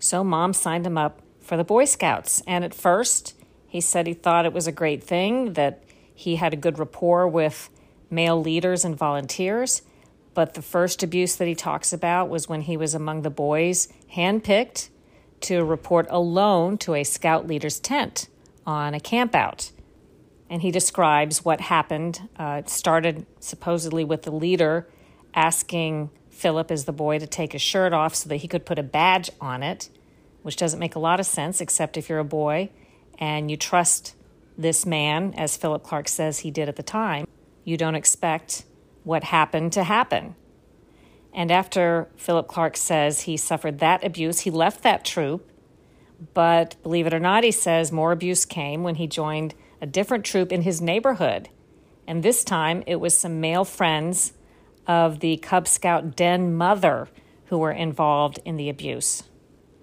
So 0.00 0.24
mom 0.24 0.54
signed 0.54 0.86
him 0.86 0.98
up 0.98 1.22
for 1.40 1.56
the 1.56 1.62
Boy 1.62 1.84
Scouts. 1.84 2.42
And 2.48 2.64
at 2.64 2.74
first, 2.74 3.36
he 3.68 3.80
said 3.80 4.08
he 4.08 4.14
thought 4.14 4.44
it 4.44 4.52
was 4.52 4.66
a 4.66 4.72
great 4.72 5.04
thing, 5.04 5.52
that 5.52 5.84
he 6.12 6.36
had 6.36 6.52
a 6.52 6.56
good 6.56 6.80
rapport 6.80 7.28
with 7.28 7.70
male 8.10 8.40
leaders 8.40 8.84
and 8.84 8.96
volunteers. 8.96 9.82
But 10.38 10.54
the 10.54 10.62
first 10.62 11.02
abuse 11.02 11.34
that 11.34 11.48
he 11.48 11.56
talks 11.56 11.92
about 11.92 12.28
was 12.28 12.48
when 12.48 12.60
he 12.60 12.76
was 12.76 12.94
among 12.94 13.22
the 13.22 13.28
boys, 13.28 13.88
handpicked 14.14 14.88
to 15.40 15.64
report 15.64 16.06
alone 16.10 16.78
to 16.78 16.94
a 16.94 17.02
scout 17.02 17.48
leader's 17.48 17.80
tent 17.80 18.28
on 18.64 18.94
a 18.94 19.00
campout. 19.00 19.72
And 20.48 20.62
he 20.62 20.70
describes 20.70 21.44
what 21.44 21.60
happened. 21.60 22.28
Uh, 22.38 22.60
it 22.60 22.70
started 22.70 23.26
supposedly 23.40 24.04
with 24.04 24.22
the 24.22 24.30
leader 24.30 24.86
asking 25.34 26.08
Philip 26.30 26.70
as 26.70 26.84
the 26.84 26.92
boy 26.92 27.18
to 27.18 27.26
take 27.26 27.50
his 27.50 27.60
shirt 27.60 27.92
off 27.92 28.14
so 28.14 28.28
that 28.28 28.36
he 28.36 28.46
could 28.46 28.64
put 28.64 28.78
a 28.78 28.84
badge 28.84 29.30
on 29.40 29.64
it, 29.64 29.88
which 30.42 30.54
doesn't 30.54 30.78
make 30.78 30.94
a 30.94 31.00
lot 31.00 31.18
of 31.18 31.26
sense 31.26 31.60
except 31.60 31.96
if 31.96 32.08
you're 32.08 32.20
a 32.20 32.24
boy 32.24 32.70
and 33.18 33.50
you 33.50 33.56
trust 33.56 34.14
this 34.56 34.86
man, 34.86 35.34
as 35.36 35.56
Philip 35.56 35.82
Clark 35.82 36.06
says 36.06 36.38
he 36.38 36.52
did 36.52 36.68
at 36.68 36.76
the 36.76 36.84
time. 36.84 37.26
You 37.64 37.76
don't 37.76 37.96
expect 37.96 38.62
what 39.04 39.24
happened 39.24 39.72
to 39.72 39.84
happen. 39.84 40.34
And 41.32 41.50
after 41.50 42.08
Philip 42.16 42.48
Clark 42.48 42.76
says 42.76 43.22
he 43.22 43.36
suffered 43.36 43.78
that 43.78 44.04
abuse, 44.04 44.40
he 44.40 44.50
left 44.50 44.82
that 44.82 45.04
troop. 45.04 45.50
But 46.34 46.76
believe 46.82 47.06
it 47.06 47.14
or 47.14 47.20
not, 47.20 47.44
he 47.44 47.52
says 47.52 47.92
more 47.92 48.12
abuse 48.12 48.44
came 48.44 48.82
when 48.82 48.96
he 48.96 49.06
joined 49.06 49.54
a 49.80 49.86
different 49.86 50.24
troop 50.24 50.50
in 50.50 50.62
his 50.62 50.80
neighborhood. 50.80 51.48
And 52.06 52.22
this 52.22 52.42
time 52.42 52.82
it 52.86 52.96
was 52.96 53.16
some 53.16 53.40
male 53.40 53.64
friends 53.64 54.32
of 54.86 55.20
the 55.20 55.36
Cub 55.36 55.68
Scout 55.68 56.16
den 56.16 56.54
mother 56.54 57.08
who 57.46 57.58
were 57.58 57.72
involved 57.72 58.40
in 58.44 58.56
the 58.56 58.68
abuse. 58.68 59.22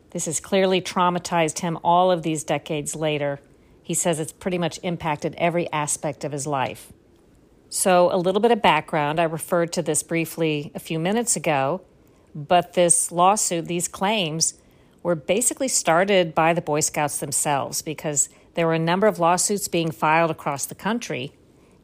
This 0.10 0.26
has 0.26 0.40
clearly 0.40 0.82
traumatized 0.82 1.60
him 1.60 1.78
all 1.84 2.12
of 2.12 2.24
these 2.24 2.44
decades 2.44 2.96
later. 2.96 3.40
He 3.84 3.94
says 3.94 4.20
it's 4.20 4.32
pretty 4.32 4.58
much 4.58 4.80
impacted 4.82 5.36
every 5.38 5.72
aspect 5.72 6.24
of 6.24 6.32
his 6.32 6.48
life. 6.48 6.92
So, 7.76 8.10
a 8.10 8.16
little 8.16 8.40
bit 8.40 8.52
of 8.52 8.62
background. 8.62 9.20
I 9.20 9.26
referred 9.26 9.74
to 9.74 9.82
this 9.82 10.02
briefly 10.02 10.72
a 10.74 10.80
few 10.80 10.98
minutes 10.98 11.36
ago, 11.36 11.82
but 12.34 12.72
this 12.72 13.12
lawsuit, 13.12 13.66
these 13.66 13.90
claims, 13.90 14.54
were 15.04 15.14
basically 15.14 15.68
started 15.68 16.34
by 16.34 16.54
the 16.54 16.62
Boy 16.62 16.80
Scouts 16.80 17.18
themselves 17.18 17.82
because 17.82 18.30
there 18.54 18.66
were 18.66 18.76
a 18.76 18.80
number 18.80 19.08
of 19.08 19.20
lawsuits 19.20 19.68
being 19.68 19.92
filed 19.92 20.32
across 20.32 20.66
the 20.66 20.74
country 20.74 21.34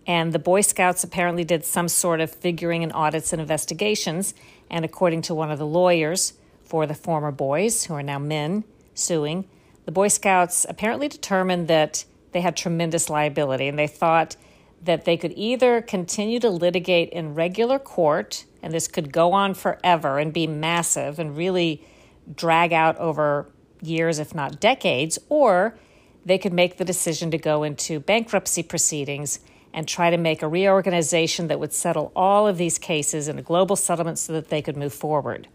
and 0.08 0.32
the 0.32 0.40
Boy 0.40 0.62
Scouts 0.62 1.04
apparently 1.04 1.44
did 1.44 1.66
some 1.66 1.90
sort 1.90 2.22
of 2.22 2.32
figuring 2.32 2.84
and 2.84 2.94
audits 2.94 3.34
and 3.34 3.42
investigations. 3.42 4.34
And 4.70 4.86
according 4.86 5.24
to 5.24 5.36
one 5.36 5.52
of 5.52 5.60
the 5.60 5.68
lawyers 5.68 6.36
for 6.64 6.88
the 6.88 6.96
former 6.96 7.34
boys, 7.34 7.84
who 7.84 7.96
are 7.96 8.02
now 8.02 8.18
men 8.18 8.64
suing, 8.94 9.46
the 9.84 9.92
Boy 9.92 10.08
Scouts 10.08 10.66
apparently 10.70 11.10
determined 11.10 11.68
that 11.68 12.06
they 12.32 12.40
had 12.40 12.56
tremendous 12.56 13.10
liability 13.10 13.68
and 13.68 13.78
they 13.78 13.88
thought 13.88 14.38
that 14.84 15.06
they 15.06 15.18
could 15.18 15.34
either 15.36 15.82
continue 15.82 16.40
to 16.40 16.50
litigate 16.50 17.10
in 17.10 17.36
regular 17.36 17.78
court, 17.78 18.46
and 18.64 18.74
this 18.74 18.88
could 18.88 19.12
go 19.12 19.34
on 19.34 19.54
forever 19.54 20.18
and 20.18 20.34
be 20.34 20.48
massive 20.48 21.20
and 21.20 21.38
really 21.38 21.86
drag 22.36 22.74
out 22.74 22.98
over 22.98 23.50
years, 23.82 24.20
if 24.20 24.34
not 24.34 24.60
decades, 24.60 25.20
or 25.30 25.78
they 26.26 26.38
could 26.38 26.54
make 26.54 26.78
the 26.78 26.86
decision 26.86 27.32
to 27.32 27.38
go 27.38 27.64
into 27.64 28.00
bankruptcy 28.00 28.64
proceedings 28.64 29.40
and 29.74 29.88
try 29.88 30.10
to 30.10 30.18
make 30.18 30.42
a 30.42 30.48
reorganization 30.48 31.48
that 31.48 31.60
would 31.60 31.74
settle 31.74 32.12
all 32.16 32.48
of 32.48 32.58
these 32.58 32.78
cases 32.78 33.28
in 33.28 33.40
a 33.40 33.42
global 33.42 33.76
settlement 33.76 34.20
so 34.20 34.34
that 34.34 34.50
they 34.50 34.62
could 34.62 34.78
move 34.78 34.94
forward. 34.94 35.48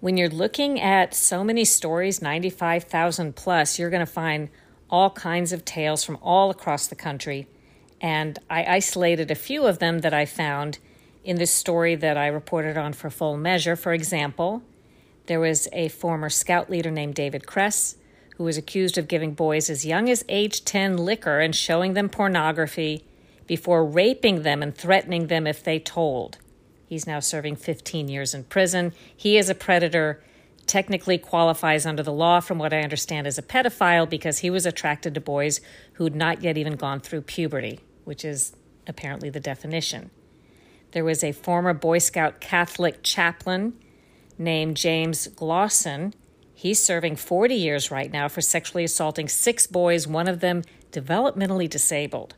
When 0.00 0.16
you're 0.16 0.28
looking 0.28 0.80
at 0.80 1.14
so 1.14 1.42
many 1.42 1.64
stories, 1.64 2.22
95,000 2.22 3.34
plus, 3.34 3.78
you're 3.78 3.90
going 3.90 4.04
to 4.04 4.06
find 4.06 4.48
all 4.90 5.10
kinds 5.10 5.52
of 5.52 5.64
tales 5.64 6.04
from 6.04 6.18
all 6.22 6.50
across 6.50 6.86
the 6.86 6.94
country. 6.94 7.46
And 8.00 8.38
I 8.48 8.64
isolated 8.64 9.30
a 9.30 9.34
few 9.34 9.66
of 9.66 9.78
them 9.78 10.00
that 10.00 10.14
I 10.14 10.24
found 10.24 10.78
in 11.24 11.36
this 11.36 11.50
story 11.50 11.94
that 11.96 12.16
I 12.16 12.28
reported 12.28 12.76
on 12.76 12.92
for 12.92 13.10
full 13.10 13.36
measure. 13.36 13.76
For 13.76 13.92
example, 13.92 14.62
there 15.26 15.40
was 15.40 15.68
a 15.72 15.88
former 15.88 16.30
scout 16.30 16.70
leader 16.70 16.90
named 16.90 17.14
David 17.14 17.46
Kress 17.46 17.96
who 18.36 18.44
was 18.44 18.56
accused 18.56 18.96
of 18.96 19.08
giving 19.08 19.34
boys 19.34 19.68
as 19.68 19.84
young 19.84 20.08
as 20.08 20.24
age 20.28 20.64
10 20.64 20.96
liquor 20.96 21.40
and 21.40 21.54
showing 21.54 21.94
them 21.94 22.08
pornography 22.08 23.04
before 23.48 23.84
raping 23.84 24.42
them 24.42 24.62
and 24.62 24.76
threatening 24.76 25.26
them 25.26 25.46
if 25.46 25.64
they 25.64 25.80
told. 25.80 26.38
He's 26.86 27.06
now 27.06 27.20
serving 27.20 27.56
15 27.56 28.08
years 28.08 28.32
in 28.34 28.44
prison. 28.44 28.92
He 29.14 29.36
is 29.36 29.50
a 29.50 29.54
predator, 29.54 30.22
technically 30.66 31.18
qualifies 31.18 31.84
under 31.84 32.02
the 32.02 32.12
law, 32.12 32.40
from 32.40 32.58
what 32.58 32.72
I 32.72 32.80
understand, 32.82 33.26
as 33.26 33.38
a 33.38 33.42
pedophile 33.42 34.08
because 34.08 34.38
he 34.38 34.50
was 34.50 34.64
attracted 34.64 35.14
to 35.14 35.20
boys 35.20 35.60
who'd 35.94 36.14
not 36.14 36.42
yet 36.42 36.56
even 36.56 36.76
gone 36.76 37.00
through 37.00 37.22
puberty, 37.22 37.80
which 38.08 38.24
is 38.24 38.56
apparently 38.86 39.28
the 39.28 39.38
definition. 39.38 40.10
There 40.92 41.04
was 41.04 41.22
a 41.22 41.32
former 41.32 41.74
Boy 41.74 41.98
Scout 41.98 42.40
Catholic 42.40 43.02
chaplain 43.02 43.74
named 44.38 44.78
James 44.78 45.28
Glosson. 45.28 46.14
He's 46.54 46.82
serving 46.82 47.16
40 47.16 47.54
years 47.54 47.90
right 47.90 48.10
now 48.10 48.26
for 48.28 48.40
sexually 48.40 48.82
assaulting 48.82 49.28
six 49.28 49.66
boys, 49.66 50.08
one 50.08 50.26
of 50.26 50.40
them 50.40 50.62
developmentally 50.90 51.68
disabled. 51.68 52.34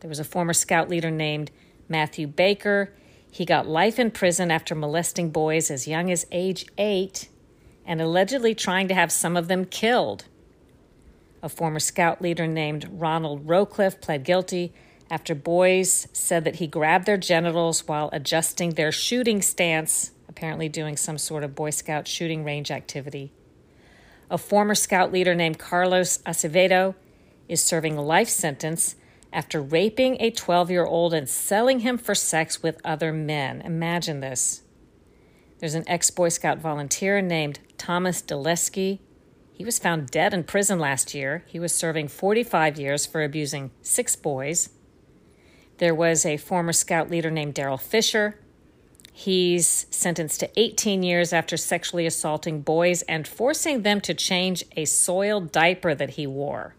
There 0.00 0.08
was 0.08 0.18
a 0.18 0.24
former 0.24 0.52
scout 0.52 0.88
leader 0.88 1.12
named 1.12 1.52
Matthew 1.88 2.26
Baker. 2.26 2.92
He 3.30 3.44
got 3.44 3.68
life 3.68 4.00
in 4.00 4.10
prison 4.10 4.50
after 4.50 4.74
molesting 4.74 5.30
boys 5.30 5.70
as 5.70 5.86
young 5.86 6.10
as 6.10 6.26
age 6.32 6.66
eight 6.76 7.28
and 7.86 8.00
allegedly 8.00 8.52
trying 8.52 8.88
to 8.88 8.94
have 8.94 9.12
some 9.12 9.36
of 9.36 9.46
them 9.46 9.64
killed. 9.64 10.24
A 11.40 11.48
former 11.48 11.78
scout 11.78 12.20
leader 12.20 12.48
named 12.48 12.88
Ronald 12.90 13.46
Rowcliffe 13.46 14.00
pled 14.00 14.24
guilty 14.24 14.72
after 15.10 15.34
boys 15.34 16.06
said 16.12 16.44
that 16.44 16.56
he 16.56 16.66
grabbed 16.66 17.06
their 17.06 17.16
genitals 17.16 17.86
while 17.88 18.10
adjusting 18.12 18.70
their 18.70 18.92
shooting 18.92 19.40
stance, 19.40 20.12
apparently 20.28 20.68
doing 20.68 20.96
some 20.96 21.18
sort 21.18 21.44
of 21.44 21.54
Boy 21.54 21.70
Scout 21.70 22.06
shooting 22.06 22.44
range 22.44 22.70
activity. 22.70 23.32
A 24.30 24.36
former 24.36 24.74
scout 24.74 25.10
leader 25.10 25.34
named 25.34 25.58
Carlos 25.58 26.18
Acevedo 26.18 26.94
is 27.48 27.62
serving 27.62 27.96
a 27.96 28.02
life 28.02 28.28
sentence 28.28 28.96
after 29.32 29.60
raping 29.60 30.20
a 30.20 30.30
12 30.30 30.70
year 30.70 30.84
old 30.84 31.14
and 31.14 31.28
selling 31.28 31.80
him 31.80 31.96
for 31.96 32.14
sex 32.14 32.62
with 32.62 32.80
other 32.84 33.12
men. 33.12 33.62
Imagine 33.62 34.20
this. 34.20 34.62
There's 35.58 35.74
an 35.74 35.88
ex 35.88 36.10
Boy 36.10 36.28
Scout 36.28 36.58
volunteer 36.58 37.20
named 37.20 37.58
Thomas 37.78 38.22
Dulesky. 38.22 39.00
He 39.52 39.64
was 39.64 39.78
found 39.78 40.10
dead 40.10 40.32
in 40.32 40.44
prison 40.44 40.78
last 40.78 41.14
year. 41.14 41.44
He 41.46 41.58
was 41.58 41.74
serving 41.74 42.08
45 42.08 42.78
years 42.78 43.06
for 43.06 43.24
abusing 43.24 43.72
six 43.82 44.14
boys. 44.14 44.68
There 45.78 45.94
was 45.94 46.26
a 46.26 46.36
former 46.36 46.72
scout 46.72 47.08
leader 47.08 47.30
named 47.30 47.54
Daryl 47.54 47.80
Fisher. 47.80 48.38
He's 49.12 49.86
sentenced 49.90 50.40
to 50.40 50.50
18 50.60 51.02
years 51.02 51.32
after 51.32 51.56
sexually 51.56 52.06
assaulting 52.06 52.60
boys 52.60 53.02
and 53.02 53.26
forcing 53.26 53.82
them 53.82 54.00
to 54.02 54.14
change 54.14 54.64
a 54.76 54.84
soiled 54.84 55.50
diaper 55.50 55.94
that 55.94 56.10
he 56.10 56.26
wore. 56.26 56.74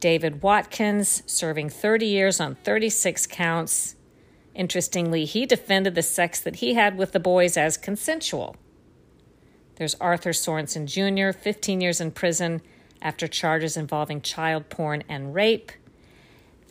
David 0.00 0.42
Watkins, 0.42 1.22
serving 1.26 1.70
30 1.70 2.06
years 2.06 2.40
on 2.40 2.56
36 2.56 3.26
counts. 3.26 3.96
Interestingly, 4.54 5.24
he 5.24 5.46
defended 5.46 5.94
the 5.94 6.02
sex 6.02 6.40
that 6.40 6.56
he 6.56 6.74
had 6.74 6.98
with 6.98 7.12
the 7.12 7.20
boys 7.20 7.56
as 7.56 7.78
consensual. 7.78 8.56
There's 9.76 9.96
Arthur 9.96 10.32
Sorensen 10.32 10.86
Jr., 10.86 11.36
15 11.36 11.80
years 11.80 12.00
in 12.00 12.10
prison 12.10 12.60
after 13.00 13.26
charges 13.26 13.76
involving 13.76 14.20
child 14.20 14.68
porn 14.68 15.02
and 15.08 15.34
rape. 15.34 15.72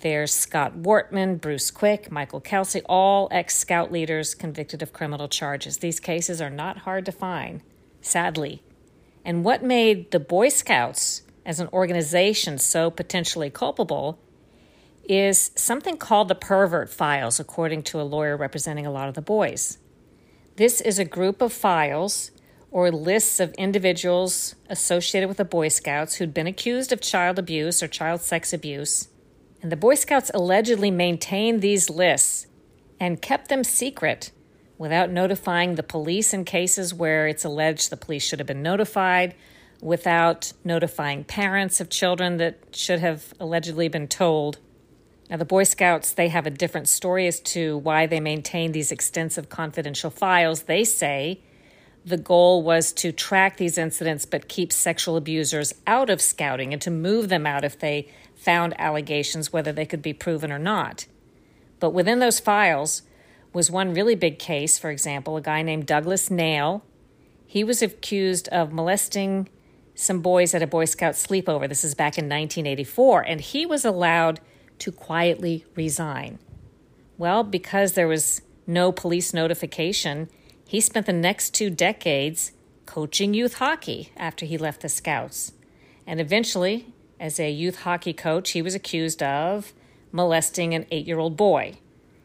There's 0.01 0.33
Scott 0.33 0.77
Wortman, 0.77 1.39
Bruce 1.39 1.71
Quick, 1.71 2.11
Michael 2.11 2.41
Kelsey, 2.41 2.81
all 2.85 3.27
ex 3.31 3.57
scout 3.57 3.91
leaders 3.91 4.35
convicted 4.35 4.81
of 4.81 4.91
criminal 4.93 5.27
charges. 5.27 5.77
These 5.77 5.99
cases 5.99 6.41
are 6.41 6.49
not 6.49 6.79
hard 6.79 7.05
to 7.05 7.11
find, 7.11 7.61
sadly. 8.01 8.61
And 9.23 9.45
what 9.45 9.63
made 9.63 10.11
the 10.11 10.19
Boy 10.19 10.49
Scouts 10.49 11.21
as 11.45 11.59
an 11.59 11.69
organization 11.71 12.57
so 12.57 12.91
potentially 12.91 13.49
culpable 13.49 14.19
is 15.03 15.51
something 15.55 15.97
called 15.97 16.27
the 16.27 16.35
pervert 16.35 16.89
files, 16.89 17.39
according 17.39 17.83
to 17.83 17.99
a 17.99 18.03
lawyer 18.03 18.37
representing 18.37 18.85
a 18.85 18.91
lot 18.91 19.09
of 19.09 19.15
the 19.15 19.21
boys. 19.21 19.77
This 20.55 20.81
is 20.81 20.99
a 20.99 21.05
group 21.05 21.41
of 21.41 21.51
files 21.51 22.31
or 22.71 22.91
lists 22.91 23.39
of 23.39 23.53
individuals 23.53 24.55
associated 24.69 25.27
with 25.27 25.37
the 25.37 25.45
Boy 25.45 25.67
Scouts 25.67 26.15
who'd 26.15 26.33
been 26.33 26.47
accused 26.47 26.91
of 26.91 27.01
child 27.01 27.37
abuse 27.37 27.83
or 27.83 27.87
child 27.87 28.21
sex 28.21 28.53
abuse. 28.53 29.09
And 29.63 29.71
the 29.71 29.77
Boy 29.77 29.95
Scouts 29.95 30.29
allegedly 30.33 30.91
maintained 30.91 31.61
these 31.61 31.89
lists 31.89 32.47
and 32.99 33.21
kept 33.21 33.47
them 33.47 33.63
secret 33.63 34.31
without 34.77 35.09
notifying 35.09 35.75
the 35.75 35.83
police 35.83 36.33
in 36.33 36.43
cases 36.43 36.93
where 36.93 37.27
it's 37.27 37.45
alleged 37.45 37.89
the 37.89 37.95
police 37.95 38.27
should 38.27 38.39
have 38.39 38.47
been 38.47 38.61
notified 38.61 39.33
without 39.81 40.51
notifying 40.65 41.23
parents 41.23 41.79
of 41.79 41.89
children 41.89 42.37
that 42.37 42.57
should 42.73 42.99
have 42.99 43.33
allegedly 43.39 43.87
been 43.87 44.07
told. 44.07 44.57
Now, 45.29 45.37
the 45.37 45.45
Boy 45.45 45.63
Scouts, 45.63 46.11
they 46.11 46.27
have 46.27 46.45
a 46.45 46.51
different 46.51 46.89
story 46.89 47.25
as 47.25 47.39
to 47.39 47.77
why 47.77 48.05
they 48.05 48.19
maintain 48.19 48.73
these 48.73 48.91
extensive 48.91 49.47
confidential 49.47 50.09
files. 50.09 50.63
They 50.63 50.83
say 50.83 51.39
the 52.05 52.17
goal 52.17 52.63
was 52.63 52.91
to 52.91 53.13
track 53.13 53.55
these 53.55 53.77
incidents 53.77 54.25
but 54.25 54.49
keep 54.49 54.73
sexual 54.73 55.15
abusers 55.15 55.73
out 55.87 56.09
of 56.09 56.21
scouting 56.21 56.73
and 56.73 56.81
to 56.81 56.91
move 56.91 57.29
them 57.29 57.47
out 57.47 57.63
if 57.63 57.79
they 57.79 58.09
found 58.43 58.79
allegations, 58.79 59.53
whether 59.53 59.71
they 59.71 59.85
could 59.85 60.01
be 60.01 60.13
proven 60.13 60.51
or 60.51 60.59
not. 60.59 61.05
But 61.79 61.91
within 61.91 62.19
those 62.19 62.39
files 62.39 63.03
was 63.53 63.71
one 63.71 63.93
really 63.93 64.15
big 64.15 64.39
case, 64.39 64.77
for 64.77 64.89
example, 64.89 65.37
a 65.37 65.41
guy 65.41 65.61
named 65.61 65.85
Douglas 65.85 66.29
Nail. 66.29 66.83
He 67.45 67.63
was 67.63 67.81
accused 67.81 68.47
of 68.49 68.73
molesting 68.73 69.49
some 69.95 70.21
boys 70.21 70.53
at 70.53 70.61
a 70.61 70.67
Boy 70.67 70.85
Scout 70.85 71.13
sleepover. 71.13 71.69
This 71.69 71.83
is 71.83 71.93
back 71.93 72.17
in 72.17 72.25
1984, 72.25 73.21
and 73.21 73.41
he 73.41 73.65
was 73.65 73.85
allowed 73.85 74.39
to 74.79 74.91
quietly 74.91 75.65
resign. 75.75 76.39
Well, 77.17 77.43
because 77.43 77.93
there 77.93 78.07
was 78.07 78.41
no 78.65 78.91
police 78.91 79.33
notification, 79.33 80.29
he 80.67 80.81
spent 80.81 81.05
the 81.05 81.13
next 81.13 81.53
two 81.53 81.69
decades 81.69 82.53
coaching 82.85 83.33
youth 83.33 83.55
hockey 83.55 84.11
after 84.17 84.45
he 84.45 84.57
left 84.57 84.81
the 84.81 84.89
Scouts. 84.89 85.53
And 86.07 86.19
eventually, 86.19 86.92
as 87.19 87.39
a 87.39 87.51
youth 87.51 87.81
hockey 87.81 88.13
coach, 88.13 88.51
he 88.51 88.61
was 88.61 88.75
accused 88.75 89.23
of 89.23 89.73
molesting 90.11 90.73
an 90.73 90.85
eight 90.91 91.07
year 91.07 91.19
old 91.19 91.37
boy. 91.37 91.77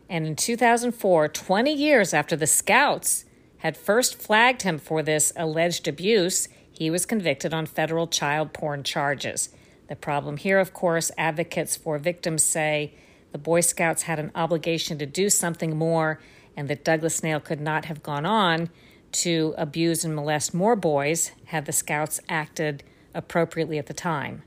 And 0.09 0.27
in 0.27 0.37
2004, 0.37 1.29
20 1.29 1.72
years 1.72 2.14
after 2.14 2.37
the 2.37 2.46
Scouts 2.46 3.24
had 3.59 3.77
first 3.77 4.20
flagged 4.20 4.62
him 4.62 4.79
for 4.79 5.03
this 5.03 5.33
alleged 5.37 5.87
abuse, 5.88 6.48
he 6.70 6.90
was 6.90 7.07
convicted 7.07 7.53
on 7.53 7.66
federal 7.66 8.07
child 8.07 8.53
porn 8.53 8.83
charges. 8.83 9.51
The 9.88 9.96
problem 9.96 10.37
here, 10.37 10.59
of 10.59 10.72
course, 10.72 11.11
advocates 11.18 11.77
for 11.77 11.98
victims 11.98 12.42
say 12.42 12.92
the 13.33 13.38
Boy 13.38 13.61
Scouts 13.61 14.03
had 14.03 14.18
an 14.18 14.31
obligation 14.35 14.98
to 14.98 15.07
do 15.07 15.29
something 15.29 15.77
more 15.77 16.20
and 16.57 16.68
that 16.68 16.85
Douglas 16.85 17.22
Nail 17.22 17.40
could 17.40 17.61
not 17.61 17.87
have 17.87 18.03
gone 18.03 18.27
on 18.27 18.70
to 19.11 19.55
abuse 19.57 20.05
and 20.05 20.14
molest 20.14 20.53
more 20.53 20.77
boys 20.77 21.33
had 21.46 21.66
the 21.66 21.72
Scouts 21.72 22.20
acted 22.29 22.83
appropriately 23.14 23.79
at 23.79 23.87
the 23.87 23.94
time. 23.94 24.42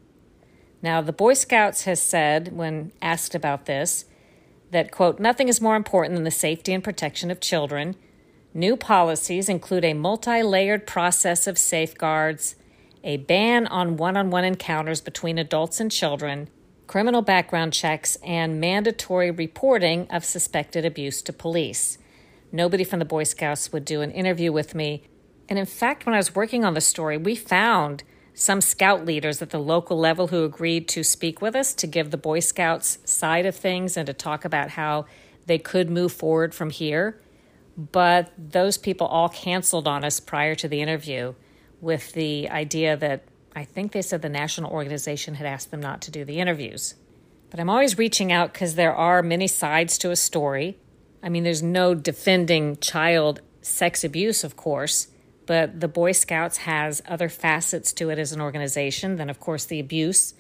Now, 0.81 1.01
the 1.01 1.13
Boy 1.13 1.33
Scouts 1.33 1.83
has 1.83 2.01
said, 2.01 2.53
when 2.53 2.91
asked 3.01 3.35
about 3.35 3.65
this, 3.65 4.05
that, 4.71 4.91
quote, 4.91 5.19
nothing 5.19 5.47
is 5.47 5.61
more 5.61 5.75
important 5.75 6.15
than 6.15 6.23
the 6.23 6.31
safety 6.31 6.73
and 6.73 6.83
protection 6.83 7.29
of 7.29 7.39
children. 7.39 7.95
New 8.53 8.75
policies 8.75 9.47
include 9.47 9.85
a 9.85 9.93
multi 9.93 10.41
layered 10.41 10.87
process 10.87 11.45
of 11.45 11.57
safeguards, 11.57 12.55
a 13.03 13.17
ban 13.17 13.67
on 13.67 13.97
one 13.97 14.17
on 14.17 14.29
one 14.29 14.43
encounters 14.43 15.01
between 15.01 15.37
adults 15.37 15.79
and 15.79 15.91
children, 15.91 16.49
criminal 16.87 17.21
background 17.21 17.73
checks, 17.73 18.17
and 18.23 18.59
mandatory 18.59 19.31
reporting 19.31 20.07
of 20.09 20.25
suspected 20.25 20.85
abuse 20.85 21.21
to 21.21 21.33
police. 21.33 21.97
Nobody 22.51 22.83
from 22.83 22.99
the 22.99 23.05
Boy 23.05 23.23
Scouts 23.23 23.71
would 23.71 23.85
do 23.85 24.01
an 24.01 24.11
interview 24.11 24.51
with 24.51 24.75
me. 24.75 25.03
And 25.47 25.57
in 25.57 25.65
fact, 25.65 26.05
when 26.05 26.13
I 26.15 26.17
was 26.17 26.35
working 26.35 26.65
on 26.65 26.73
the 26.73 26.81
story, 26.81 27.17
we 27.17 27.35
found 27.35 28.03
some 28.33 28.61
scout 28.61 29.05
leaders 29.05 29.41
at 29.41 29.49
the 29.49 29.59
local 29.59 29.97
level 29.97 30.27
who 30.27 30.43
agreed 30.43 30.87
to 30.89 31.03
speak 31.03 31.41
with 31.41 31.55
us 31.55 31.73
to 31.75 31.87
give 31.87 32.11
the 32.11 32.17
Boy 32.17 32.39
Scouts 32.39 32.99
side 33.03 33.45
of 33.45 33.55
things 33.55 33.97
and 33.97 34.07
to 34.07 34.13
talk 34.13 34.45
about 34.45 34.71
how 34.71 35.05
they 35.45 35.57
could 35.57 35.89
move 35.89 36.11
forward 36.11 36.55
from 36.55 36.69
here. 36.69 37.19
But 37.77 38.31
those 38.37 38.77
people 38.77 39.07
all 39.07 39.29
canceled 39.29 39.87
on 39.87 40.03
us 40.03 40.19
prior 40.19 40.55
to 40.55 40.67
the 40.67 40.81
interview 40.81 41.33
with 41.79 42.13
the 42.13 42.49
idea 42.49 42.95
that 42.97 43.23
I 43.55 43.65
think 43.65 43.91
they 43.91 44.01
said 44.01 44.21
the 44.21 44.29
national 44.29 44.71
organization 44.71 45.35
had 45.35 45.47
asked 45.47 45.71
them 45.71 45.81
not 45.81 46.01
to 46.03 46.11
do 46.11 46.23
the 46.23 46.39
interviews. 46.39 46.95
But 47.49 47.59
I'm 47.59 47.69
always 47.69 47.97
reaching 47.97 48.31
out 48.31 48.53
because 48.53 48.75
there 48.75 48.95
are 48.95 49.21
many 49.21 49.47
sides 49.47 49.97
to 49.99 50.11
a 50.11 50.15
story. 50.15 50.77
I 51.21 51.29
mean, 51.29 51.43
there's 51.43 51.61
no 51.63 51.93
defending 51.93 52.77
child 52.77 53.41
sex 53.61 54.03
abuse, 54.03 54.43
of 54.43 54.55
course, 54.55 55.07
but 55.45 55.79
the 55.79 55.87
Boy 55.87 56.11
Scouts 56.11 56.57
has 56.57 57.01
other 57.07 57.29
facets 57.29 57.91
to 57.93 58.09
it 58.09 58.19
as 58.19 58.31
an 58.31 58.41
organization 58.41 59.15
than, 59.15 59.29
of 59.29 59.39
course, 59.39 59.65
the 59.65 59.79
abuse. 59.79 60.33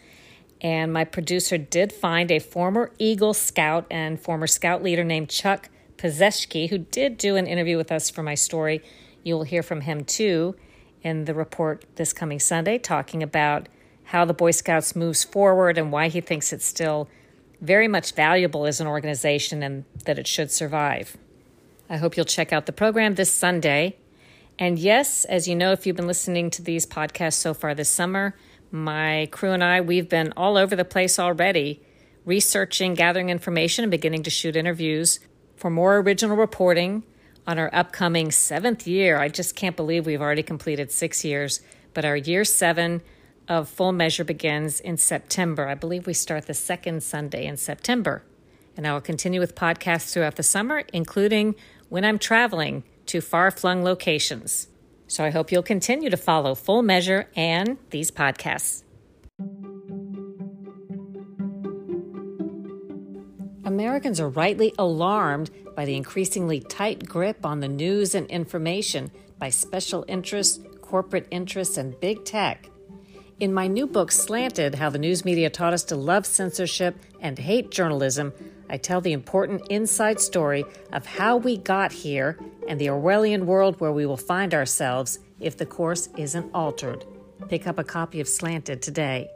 And 0.61 0.93
my 0.93 1.05
producer 1.05 1.57
did 1.57 1.91
find 1.91 2.31
a 2.31 2.39
former 2.39 2.91
Eagle 2.99 3.33
Scout 3.33 3.87
and 3.89 4.19
former 4.19 4.47
Scout 4.47 4.83
leader 4.83 5.03
named 5.03 5.29
Chuck 5.29 5.69
Pazeshki, 5.97 6.69
who 6.69 6.77
did 6.77 7.17
do 7.17 7.35
an 7.35 7.47
interview 7.47 7.77
with 7.77 7.91
us 7.91 8.09
for 8.09 8.23
my 8.23 8.35
story. 8.35 8.81
You 9.23 9.35
will 9.35 9.43
hear 9.43 9.63
from 9.63 9.81
him 9.81 10.03
too 10.03 10.55
in 11.01 11.25
the 11.25 11.33
report 11.33 11.85
this 11.95 12.13
coming 12.13 12.39
Sunday, 12.39 12.77
talking 12.77 13.23
about 13.23 13.67
how 14.05 14.25
the 14.25 14.33
Boy 14.33 14.51
Scouts 14.51 14.95
moves 14.95 15.23
forward 15.23 15.77
and 15.77 15.91
why 15.91 16.09
he 16.09 16.21
thinks 16.21 16.53
it's 16.53 16.65
still 16.65 17.09
very 17.59 17.87
much 17.87 18.13
valuable 18.13 18.65
as 18.65 18.81
an 18.81 18.87
organization 18.87 19.63
and 19.63 19.85
that 20.05 20.19
it 20.19 20.27
should 20.27 20.51
survive. 20.51 21.17
I 21.89 21.97
hope 21.97 22.17
you'll 22.17 22.25
check 22.25 22.51
out 22.51 22.65
the 22.65 22.71
program 22.71 23.15
this 23.15 23.31
Sunday. 23.31 23.97
And 24.59 24.77
yes, 24.77 25.25
as 25.25 25.47
you 25.47 25.55
know, 25.55 25.71
if 25.71 25.85
you've 25.85 25.95
been 25.95 26.07
listening 26.07 26.49
to 26.51 26.61
these 26.61 26.85
podcasts 26.85 27.33
so 27.33 27.53
far 27.53 27.73
this 27.73 27.89
summer, 27.89 28.35
my 28.71 29.27
crew 29.31 29.51
and 29.51 29.63
I, 29.63 29.81
we've 29.81 30.07
been 30.07 30.33
all 30.37 30.55
over 30.57 30.75
the 30.75 30.85
place 30.85 31.19
already, 31.19 31.81
researching, 32.25 32.93
gathering 32.93 33.29
information, 33.29 33.83
and 33.83 33.91
beginning 33.91 34.23
to 34.23 34.29
shoot 34.29 34.55
interviews 34.55 35.19
for 35.55 35.69
more 35.69 35.97
original 35.97 36.37
reporting 36.37 37.03
on 37.45 37.57
our 37.57 37.69
upcoming 37.73 38.31
seventh 38.31 38.87
year. 38.87 39.17
I 39.17 39.27
just 39.27 39.55
can't 39.55 39.75
believe 39.75 40.05
we've 40.05 40.21
already 40.21 40.43
completed 40.43 40.91
six 40.91 41.25
years, 41.25 41.61
but 41.93 42.05
our 42.05 42.15
year 42.15 42.45
seven 42.45 43.01
of 43.47 43.67
Full 43.67 43.91
Measure 43.91 44.23
begins 44.23 44.79
in 44.79 44.97
September. 44.97 45.67
I 45.67 45.75
believe 45.75 46.07
we 46.07 46.13
start 46.13 46.45
the 46.45 46.53
second 46.53 47.03
Sunday 47.03 47.45
in 47.45 47.57
September. 47.57 48.23
And 48.77 48.87
I 48.87 48.93
will 48.93 49.01
continue 49.01 49.39
with 49.39 49.55
podcasts 49.55 50.13
throughout 50.13 50.37
the 50.37 50.43
summer, 50.43 50.83
including 50.93 51.55
when 51.89 52.05
I'm 52.05 52.19
traveling 52.19 52.83
to 53.11 53.19
far 53.19 53.51
flung 53.51 53.83
locations. 53.83 54.69
So 55.07 55.25
I 55.25 55.31
hope 55.31 55.51
you'll 55.51 55.63
continue 55.63 56.09
to 56.09 56.15
follow 56.15 56.55
Full 56.55 56.81
Measure 56.81 57.27
and 57.35 57.77
these 57.89 58.09
podcasts. 58.09 58.83
Americans 63.65 64.21
are 64.21 64.29
rightly 64.29 64.73
alarmed 64.79 65.51
by 65.75 65.83
the 65.83 65.97
increasingly 65.97 66.61
tight 66.61 67.05
grip 67.05 67.45
on 67.45 67.59
the 67.59 67.67
news 67.67 68.15
and 68.15 68.27
information 68.27 69.11
by 69.37 69.49
special 69.49 70.05
interests, 70.07 70.63
corporate 70.81 71.27
interests, 71.31 71.75
and 71.75 71.99
big 71.99 72.23
tech. 72.23 72.69
In 73.41 73.53
my 73.53 73.67
new 73.67 73.87
book, 73.87 74.13
Slanted 74.13 74.75
How 74.75 74.89
the 74.89 74.99
News 74.99 75.25
Media 75.25 75.49
Taught 75.49 75.73
Us 75.73 75.83
to 75.85 75.97
Love 75.97 76.25
Censorship 76.25 76.95
and 77.19 77.37
Hate 77.37 77.71
Journalism, 77.71 78.31
I 78.71 78.77
tell 78.77 79.01
the 79.01 79.11
important 79.11 79.67
inside 79.69 80.21
story 80.21 80.63
of 80.93 81.05
how 81.05 81.35
we 81.35 81.57
got 81.57 81.91
here 81.91 82.39
and 82.69 82.79
the 82.79 82.87
Orwellian 82.87 83.43
world 83.43 83.81
where 83.81 83.91
we 83.91 84.05
will 84.05 84.15
find 84.15 84.53
ourselves 84.53 85.19
if 85.41 85.57
the 85.57 85.65
course 85.65 86.07
isn't 86.15 86.49
altered. 86.53 87.03
Pick 87.49 87.67
up 87.67 87.77
a 87.79 87.83
copy 87.83 88.21
of 88.21 88.29
Slanted 88.29 88.81
today. 88.81 89.29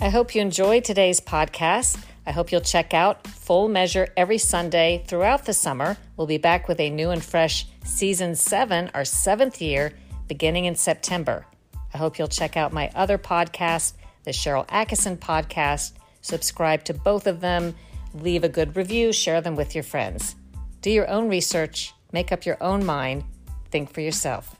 I 0.00 0.08
hope 0.08 0.34
you 0.34 0.40
enjoyed 0.40 0.84
today's 0.84 1.20
podcast. 1.20 2.02
I 2.24 2.32
hope 2.32 2.50
you'll 2.50 2.62
check 2.62 2.94
out 2.94 3.26
Full 3.46 3.68
Measure 3.68 4.08
every 4.16 4.38
Sunday 4.38 5.04
throughout 5.06 5.44
the 5.44 5.52
summer. 5.52 5.96
We'll 6.16 6.26
be 6.26 6.36
back 6.36 6.66
with 6.66 6.80
a 6.80 6.90
new 6.90 7.10
and 7.10 7.22
fresh 7.22 7.64
season 7.84 8.34
seven, 8.34 8.90
our 8.92 9.04
seventh 9.04 9.62
year, 9.62 9.92
beginning 10.26 10.64
in 10.64 10.74
September. 10.74 11.46
I 11.94 11.98
hope 11.98 12.18
you'll 12.18 12.26
check 12.26 12.56
out 12.56 12.72
my 12.72 12.90
other 12.96 13.18
podcast, 13.18 13.92
the 14.24 14.32
Sharyl 14.32 14.66
Attkisson 14.66 15.18
podcast. 15.18 15.92
Subscribe 16.22 16.82
to 16.86 16.94
both 16.94 17.28
of 17.28 17.40
them, 17.40 17.76
leave 18.14 18.42
a 18.42 18.48
good 18.48 18.74
review, 18.74 19.12
share 19.12 19.40
them 19.40 19.54
with 19.54 19.76
your 19.76 19.84
friends. 19.84 20.34
Do 20.80 20.90
your 20.90 21.08
own 21.08 21.28
research, 21.28 21.94
make 22.10 22.32
up 22.32 22.46
your 22.46 22.60
own 22.60 22.84
mind, 22.84 23.22
think 23.70 23.92
for 23.92 24.00
yourself. 24.00 24.55